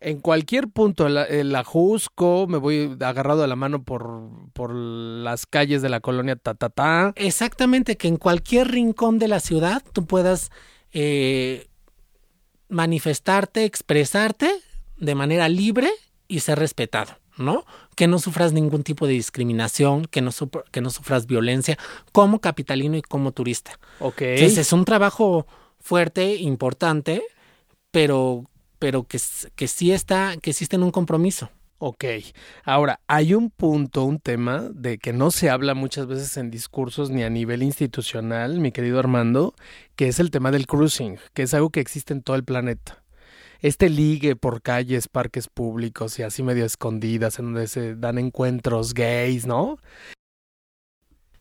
en 0.00 0.20
cualquier 0.20 0.68
punto, 0.68 1.06
el 1.06 1.54
Ajusco, 1.54 2.46
me 2.48 2.58
voy 2.58 2.96
agarrado 3.00 3.42
de 3.42 3.48
la 3.48 3.54
mano 3.54 3.84
por, 3.84 4.30
por 4.52 4.74
las 4.74 5.46
calles 5.46 5.80
de 5.80 5.90
la 5.90 6.00
colonia 6.00 6.34
Tatatá. 6.34 7.12
Exactamente, 7.14 7.96
que 7.96 8.08
en 8.08 8.16
cualquier 8.16 8.68
rincón 8.68 9.20
de 9.20 9.28
la 9.28 9.38
ciudad 9.38 9.82
tú 9.92 10.04
puedas 10.06 10.50
eh, 10.92 11.68
manifestarte, 12.68 13.64
expresarte 13.64 14.50
de 15.02 15.14
manera 15.14 15.48
libre 15.48 15.90
y 16.28 16.40
ser 16.40 16.58
respetado, 16.58 17.18
¿no? 17.36 17.66
Que 17.96 18.06
no 18.06 18.18
sufras 18.18 18.52
ningún 18.52 18.84
tipo 18.84 19.06
de 19.06 19.14
discriminación, 19.14 20.06
que 20.06 20.22
no, 20.22 20.30
que 20.70 20.80
no 20.80 20.90
sufras 20.90 21.26
violencia 21.26 21.76
como 22.12 22.40
capitalino 22.40 22.96
y 22.96 23.02
como 23.02 23.32
turista. 23.32 23.78
Ok. 23.98 24.22
Entonces 24.22 24.58
es 24.58 24.72
un 24.72 24.84
trabajo 24.84 25.46
fuerte, 25.80 26.36
importante, 26.36 27.22
pero 27.90 28.44
pero 28.78 29.04
que, 29.04 29.20
que 29.54 29.68
sí 29.68 29.92
está, 29.92 30.36
que 30.42 30.50
existe 30.50 30.74
en 30.74 30.82
un 30.82 30.90
compromiso. 30.90 31.50
Ok, 31.78 32.04
ahora 32.64 33.00
hay 33.08 33.34
un 33.34 33.50
punto, 33.50 34.04
un 34.04 34.20
tema 34.20 34.70
de 34.72 34.98
que 34.98 35.12
no 35.12 35.32
se 35.32 35.50
habla 35.50 35.74
muchas 35.74 36.06
veces 36.06 36.36
en 36.36 36.50
discursos 36.50 37.10
ni 37.10 37.24
a 37.24 37.30
nivel 37.30 37.64
institucional, 37.64 38.60
mi 38.60 38.70
querido 38.70 39.00
Armando, 39.00 39.54
que 39.96 40.06
es 40.06 40.20
el 40.20 40.30
tema 40.30 40.52
del 40.52 40.68
cruising, 40.68 41.18
que 41.34 41.42
es 41.42 41.54
algo 41.54 41.70
que 41.70 41.80
existe 41.80 42.12
en 42.12 42.22
todo 42.22 42.36
el 42.36 42.44
planeta. 42.44 43.01
Este 43.62 43.88
ligue 43.88 44.34
por 44.34 44.60
calles, 44.60 45.06
parques 45.06 45.46
públicos 45.46 46.18
y 46.18 46.24
así 46.24 46.42
medio 46.42 46.64
escondidas, 46.64 47.38
en 47.38 47.46
donde 47.46 47.68
se 47.68 47.94
dan 47.94 48.18
encuentros 48.18 48.92
gays, 48.92 49.46
¿no? 49.46 49.78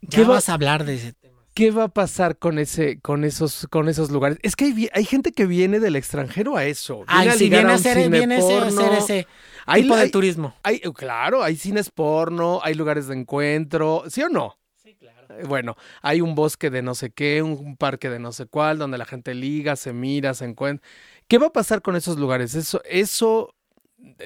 ¿Qué 0.08 0.24
vas 0.24 0.48
a 0.48 0.54
hablar 0.54 0.86
de 0.86 0.96
ese 0.96 1.14
tema? 1.14 1.42
¿Qué 1.56 1.72
va 1.72 1.86
a 1.86 1.88
pasar 1.90 2.38
con 2.38 2.60
ese, 2.60 3.00
con 3.02 3.24
esos, 3.24 3.68
con 3.70 3.90
esos 3.90 4.12
lugares? 4.12 4.38
Es 4.44 4.56
que 4.56 4.90
hay, 4.94 5.04
gente 5.04 5.32
que 5.32 5.48
viene 5.48 5.80
del 5.80 5.96
extranjero 5.96 6.56
a 6.56 6.66
eso. 6.66 7.06
Viene 7.08 7.32
a 7.32 7.36
viene 7.36 7.58
a, 7.58 7.74
hacer, 7.74 8.10
viene 8.10 8.36
a 8.36 8.38
hacer 8.38 8.94
ese 8.94 9.28
hay, 9.66 9.82
tipo 9.82 9.98
de 9.98 10.10
turismo. 10.10 10.56
Hay, 10.64 10.80
claro, 10.80 11.44
hay 11.44 11.56
cines 11.56 11.90
porno, 11.90 12.62
hay 12.64 12.76
lugares 12.76 13.08
de 13.08 13.16
encuentro, 13.16 14.04
¿sí 14.08 14.22
o 14.22 14.30
no? 14.30 14.58
Sí, 14.76 14.96
claro. 14.96 15.28
Eh, 15.38 15.44
bueno, 15.46 15.76
hay 16.02 16.22
un 16.22 16.36
bosque 16.36 16.70
de 16.70 16.84
no 16.84 16.96
sé 16.96 17.10
qué, 17.10 17.42
un 17.42 17.76
parque 17.76 18.10
de 18.10 18.20
no 18.20 18.32
sé 18.32 18.46
cuál, 18.46 18.78
donde 18.78 18.98
la 18.98 19.06
gente 19.06 19.34
liga, 19.34 19.76
se 19.76 19.92
mira, 19.92 20.34
se 20.34 20.46
encuentra. 20.46 20.88
¿Qué 21.32 21.38
va 21.38 21.48
a 21.48 21.54
pasar 21.54 21.82
con 21.82 21.96
esos 21.96 22.18
lugares? 22.18 22.56
Eso, 22.56 22.82
eso 22.84 23.56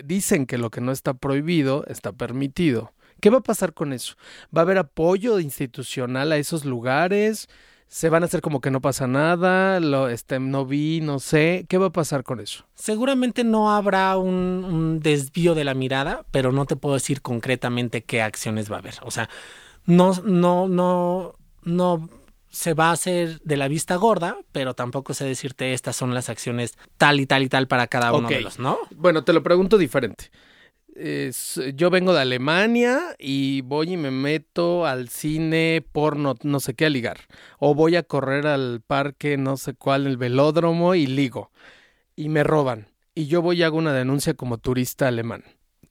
dicen 0.03 0.47
que 0.47 0.57
lo 0.57 0.71
que 0.71 0.81
no 0.81 0.91
está 0.91 1.13
prohibido 1.13 1.85
está 1.85 2.13
permitido. 2.13 2.93
¿Qué 3.19 3.29
va 3.29 3.37
a 3.37 3.43
pasar 3.43 3.75
con 3.75 3.93
eso? 3.93 4.15
¿Va 4.45 4.61
a 4.61 4.63
haber 4.63 4.79
apoyo 4.79 5.39
institucional 5.39 6.31
a 6.31 6.37
esos 6.37 6.65
lugares? 6.65 7.47
se 7.87 8.09
van 8.09 8.23
a 8.23 8.25
hacer 8.25 8.41
como 8.41 8.59
que 8.59 8.71
no 8.71 8.81
pasa 8.81 9.05
nada, 9.05 9.77
este, 10.09 10.39
no 10.39 10.65
vi, 10.65 10.99
no 11.01 11.19
sé, 11.19 11.67
¿qué 11.69 11.77
va 11.77 11.85
a 11.85 11.91
pasar 11.91 12.23
con 12.23 12.39
eso? 12.39 12.65
Seguramente 12.73 13.43
no 13.43 13.71
habrá 13.71 14.17
un, 14.17 14.99
desvío 14.99 15.53
de 15.53 15.63
la 15.63 15.75
mirada, 15.75 16.25
pero 16.31 16.51
no 16.51 16.65
te 16.65 16.75
puedo 16.75 16.95
decir 16.95 17.21
concretamente 17.21 18.03
qué 18.03 18.23
acciones 18.23 18.71
va 18.71 18.77
a 18.77 18.79
haber. 18.79 18.95
O 19.03 19.11
sea, 19.11 19.29
no, 19.85 20.13
no, 20.23 20.67
no, 20.67 21.35
no 21.63 22.09
se 22.55 22.73
va 22.73 22.89
a 22.89 22.93
hacer 22.93 23.39
de 23.41 23.57
la 23.57 23.67
vista 23.67 23.95
gorda, 23.95 24.37
pero 24.51 24.73
tampoco 24.73 25.13
sé 25.13 25.25
decirte 25.25 25.73
estas 25.73 25.95
son 25.95 26.13
las 26.13 26.29
acciones 26.29 26.77
tal 26.97 27.19
y 27.19 27.25
tal 27.25 27.43
y 27.43 27.49
tal 27.49 27.67
para 27.67 27.87
cada 27.87 28.13
uno 28.13 28.29
de 28.29 28.41
los, 28.41 28.59
¿no? 28.59 28.79
Bueno, 28.95 29.23
te 29.23 29.33
lo 29.33 29.43
pregunto 29.43 29.77
diferente 29.77 30.31
yo 31.75 31.89
vengo 31.89 32.13
de 32.13 32.21
Alemania 32.21 33.15
y 33.19 33.61
voy 33.61 33.93
y 33.93 33.97
me 33.97 34.11
meto 34.11 34.85
al 34.85 35.09
cine 35.09 35.85
porno, 35.91 36.35
no 36.43 36.59
sé 36.59 36.73
qué, 36.73 36.85
a 36.85 36.89
ligar. 36.89 37.19
O 37.59 37.75
voy 37.75 37.97
a 37.97 38.03
correr 38.03 38.47
al 38.47 38.81
parque, 38.85 39.37
no 39.37 39.57
sé 39.57 39.73
cuál, 39.73 40.07
el 40.07 40.17
velódromo 40.17 40.95
y 40.95 41.05
ligo. 41.05 41.51
Y 42.15 42.29
me 42.29 42.43
roban. 42.43 42.87
Y 43.13 43.27
yo 43.27 43.41
voy 43.41 43.59
y 43.59 43.63
hago 43.63 43.77
una 43.77 43.93
denuncia 43.93 44.35
como 44.35 44.57
turista 44.57 45.07
alemán. 45.07 45.43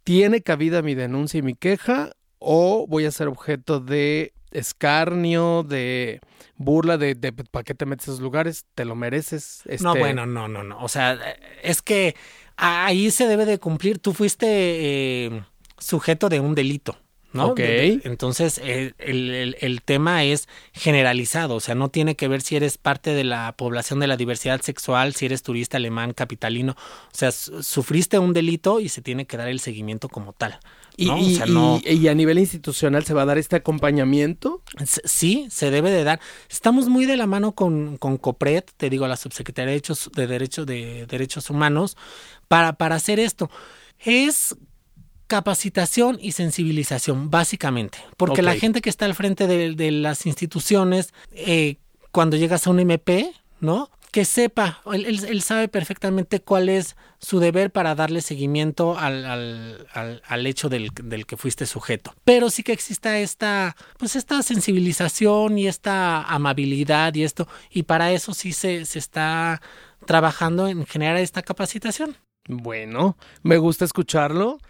¿Tiene 0.05 0.42
cabida 0.42 0.81
mi 0.83 0.94
denuncia 0.94 1.38
y 1.38 1.42
mi 1.42 1.55
queja? 1.55 2.12
¿O 2.38 2.87
voy 2.87 3.05
a 3.05 3.11
ser 3.11 3.29
objeto 3.29 3.81
de 3.81 4.33
escarnio, 4.55 5.62
de 5.62 6.21
burla, 6.57 6.97
de, 6.97 7.14
¿para 7.51 7.64
qué 7.64 7.75
te 7.75 7.87
metes 7.87 8.09
a 8.09 8.12
esos 8.12 8.23
lugares? 8.23 8.64
¿Te 8.75 8.85
lo 8.85 8.95
mereces? 8.95 9.62
No, 9.67 9.90
este 9.90 10.01
bueno, 10.01 10.27
no, 10.27 10.49
no, 10.49 10.62
no. 10.62 10.79
O 10.83 10.88
sea, 10.88 11.19
es 11.62 11.83
que 11.83 12.17
ahí 12.57 13.11
se 13.11 13.27
debe 13.27 13.45
de 13.45 13.59
cumplir. 13.59 13.99
Tú 13.99 14.14
fuiste 14.14 14.47
eh, 14.49 15.45
sujeto 15.79 16.29
de 16.29 16.40
un 16.40 16.55
delito. 16.55 16.97
¿No? 17.35 17.49
Ok. 17.49 17.61
entonces, 17.61 18.59
el, 18.59 18.94
el, 18.99 19.57
el, 19.61 19.83
tema 19.83 20.25
es 20.25 20.49
generalizado, 20.73 21.57
o 21.57 21.61
sea, 21.61 21.75
no 21.75 21.88
tiene 21.88 22.14
que 22.14 22.29
ver 22.29 22.40
si 22.40 22.57
eres 22.57 22.79
parte 22.79 23.12
de 23.12 23.25
la 23.25 23.53
población 23.57 24.01
de 24.01 24.07
la 24.07 24.16
diversidad 24.16 24.62
sexual, 24.62 25.14
si 25.14 25.27
eres 25.27 25.42
turista 25.42 25.77
alemán, 25.77 26.12
capitalino, 26.12 26.73
o 26.73 27.16
sea, 27.16 27.33
sufriste 27.33 28.18
un 28.18 28.33
delito 28.33 28.81
y 28.81 28.88
se 28.88 29.03
tiene 29.03 29.27
que 29.27 29.37
dar 29.37 29.49
el 29.49 29.61
seguimiento 29.61 30.09
como 30.09 30.33
tal. 30.33 30.59
Y, 30.97 31.11
y, 31.11 32.09
a 32.09 32.14
nivel 32.14 32.38
institucional 32.38 33.05
se 33.05 33.14
va 33.14 33.23
a 33.23 33.25
dar 33.25 33.37
este 33.37 33.57
acompañamiento? 33.57 34.62
Sí, 34.85 35.49
se 35.51 35.73
debe 35.73 35.90
de 35.90 36.05
dar. 36.05 36.20
Estamos 36.49 36.88
muy 36.88 37.05
de 37.05 37.16
la 37.16 37.27
mano 37.27 37.53
con, 37.53 37.97
con 37.97 38.16
COPRED, 38.16 38.62
te 38.77 38.90
digo, 38.90 39.09
la 39.09 39.16
Subsecretaría 39.16 39.66
de 39.66 39.73
Derechos, 39.73 40.11
de 40.14 40.27
Derechos, 40.29 40.66
de 40.66 41.07
Derechos 41.07 41.51
Humanos, 41.51 41.97
para, 42.47 42.75
para 42.75 42.94
hacer 42.94 43.18
esto. 43.18 43.51
Es 43.99 44.55
capacitación 45.27 46.19
y 46.21 46.33
sensibilización, 46.33 47.31
básicamente. 47.31 47.99
Porque 48.17 48.43
la 48.43 48.55
gente 48.57 48.81
que 48.81 48.91
está 48.91 49.05
al 49.05 49.15
frente 49.15 49.47
de, 49.47 49.91
las 49.91 50.27
instituciones, 50.27 51.13
eh, 51.33 51.77
cuando 52.11 52.37
llegas 52.37 52.67
a 52.67 52.71
un 52.71 52.81
MP, 52.81 53.33
¿no? 53.61 53.91
que 54.15 54.25
sepa, 54.25 54.81
él, 54.93 55.43
sabe 55.43 55.67
perfectamente 55.67 56.41
cuál 56.41 56.69
es 56.69 56.95
su 57.19 57.41
deber 57.41 57.73
para 57.73 57.97
darle 57.97 58.21
seguimiento 58.21 58.97
al, 58.97 59.25
al, 59.25 60.23
al, 60.25 60.47
hecho 60.47 60.69
del, 60.69 60.91
del, 61.03 61.27
que 61.27 61.37
fuiste 61.37 61.67
sujeto. 61.67 62.15
Pero 62.23 62.49
sí 62.49 62.63
que 62.63 62.73
exista 62.73 63.19
esta, 63.19 63.75
pues 63.99 64.15
esta 64.15 64.41
sensibilización 64.45 65.59
y 65.59 65.67
esta 65.67 66.23
amabilidad 66.23 67.13
y 67.17 67.25
esto, 67.25 67.49
y 67.71 67.83
para 67.83 68.13
eso 68.13 68.35
sí 68.35 68.53
se, 68.53 68.85
se 68.85 69.01
está 69.01 69.61
trabajando 70.07 70.69
en 70.69 70.87
generar 70.87 71.17
esta 71.17 71.43
capacitación. 71.43 72.17
Bueno, 72.47 73.17
me 73.43 73.59
gusta 73.59 73.85
escucharlo. 73.85 74.61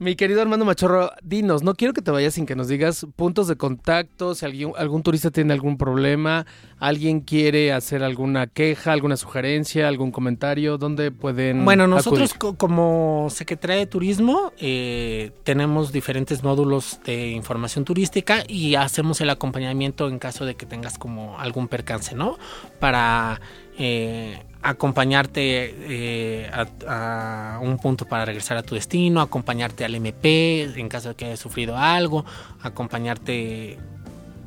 Mi 0.00 0.16
querido 0.16 0.40
Armando 0.40 0.64
Machorro, 0.64 1.12
dinos, 1.22 1.62
no 1.62 1.74
quiero 1.74 1.92
que 1.92 2.00
te 2.00 2.10
vayas 2.10 2.32
sin 2.32 2.46
que 2.46 2.56
nos 2.56 2.68
digas 2.68 3.06
puntos 3.16 3.48
de 3.48 3.56
contacto, 3.56 4.34
si 4.34 4.46
alguien, 4.46 4.72
algún 4.78 5.02
turista 5.02 5.30
tiene 5.30 5.52
algún 5.52 5.76
problema, 5.76 6.46
alguien 6.78 7.20
quiere 7.20 7.74
hacer 7.74 8.02
alguna 8.02 8.46
queja, 8.46 8.92
alguna 8.92 9.18
sugerencia, 9.18 9.88
algún 9.88 10.10
comentario, 10.10 10.78
¿dónde 10.78 11.10
pueden 11.10 11.66
Bueno, 11.66 11.86
nosotros 11.86 12.32
como 12.32 13.26
Secretaría 13.28 13.76
de 13.76 13.84
Turismo 13.84 14.54
eh, 14.58 15.32
tenemos 15.44 15.92
diferentes 15.92 16.42
módulos 16.42 16.98
de 17.04 17.32
información 17.32 17.84
turística 17.84 18.42
y 18.48 18.76
hacemos 18.76 19.20
el 19.20 19.28
acompañamiento 19.28 20.08
en 20.08 20.18
caso 20.18 20.46
de 20.46 20.54
que 20.54 20.64
tengas 20.64 20.96
como 20.96 21.38
algún 21.38 21.68
percance, 21.68 22.14
¿no? 22.14 22.38
Para... 22.78 23.38
Eh, 23.78 24.38
acompañarte 24.62 25.74
eh, 25.88 26.50
a, 26.86 27.58
un 27.62 27.78
punto 27.78 28.04
para 28.04 28.24
regresar 28.24 28.56
a 28.56 28.62
tu 28.62 28.74
destino, 28.74 29.20
acompañarte 29.20 29.84
al 29.84 29.94
MP 29.94 30.62
en 30.76 30.88
caso 30.88 31.10
de 31.10 31.14
que 31.14 31.26
hayas 31.26 31.40
sufrido 31.40 31.76
algo, 31.76 32.24
acompañarte... 32.62 33.78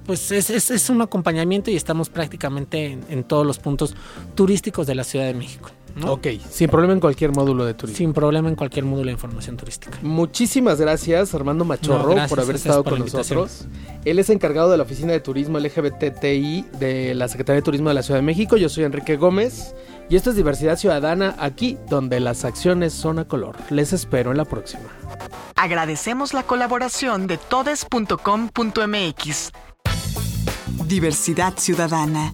Pues 0.06 0.34
es, 0.34 0.50
es, 0.50 0.90
un 0.90 1.02
acompañamiento 1.02 1.72
y 1.72 1.78
estamos 1.78 2.10
prácticamente 2.10 3.00
en, 3.08 3.24
todos 3.24 3.46
los 3.46 3.58
puntos 3.58 3.96
turísticos 4.36 4.86
de 4.86 4.96
la 4.96 5.06
Ciudad 5.06 5.26
de 5.26 5.34
México. 5.34 5.70
Ok, 6.08 6.27
sin 6.49 6.69
problema 6.69 6.93
en 6.93 6.99
cualquier 6.99 7.32
módulo 7.32 7.65
de 7.65 7.73
turismo. 7.73 7.97
Sin 7.97 8.13
problema 8.13 8.49
en 8.49 8.56
cualquier 8.56 8.86
módulo 8.86 9.08
de 9.08 9.13
información 9.13 9.58
turística. 9.58 9.97
Muchísimas 10.01 10.79
gracias 10.79 11.34
Armando 11.36 11.65
Machorro 11.65 12.15
por 12.27 12.39
haber 12.39 12.56
estado 12.56 12.84
con 12.84 12.99
nosotros. 12.99 13.65
Él 14.06 14.19
es 14.19 14.29
encargado 14.29 14.71
de 14.71 14.77
la 14.77 14.84
Oficina 14.84 15.13
de 15.13 15.19
Turismo 15.19 15.60
LGBTI 15.60 16.65
de 16.79 17.15
la 17.15 17.27
Secretaría 17.27 17.58
de 17.58 17.63
Turismo 17.63 17.89
de 17.89 17.95
la 17.95 18.03
Ciudad 18.03 18.19
de 18.19 18.25
México. 18.25 18.58
Yo 18.58 18.69
soy 18.69 18.84
Enrique 18.84 19.17
Gómez. 19.17 19.75
Y 20.10 20.17
esto 20.17 20.32
es 20.32 20.36
Diversidad 20.36 20.77
Ciudadana, 20.77 21.36
aquí 21.39 21.77
donde 21.89 22.19
las 22.19 22.43
acciones 22.43 22.91
son 22.93 23.19
a 23.19 23.25
color. 23.25 23.56
Les 23.69 23.93
espero 23.93 24.32
en 24.32 24.38
la 24.38 24.45
próxima. 24.45 24.84
Agradecemos 25.56 26.34
la 26.34 26.41
colaboración 26.43 27.27
de 27.27 27.38
todes.com.mx. 27.38 29.51
Diversidad 30.88 31.53
Ciudadana, 31.58 32.34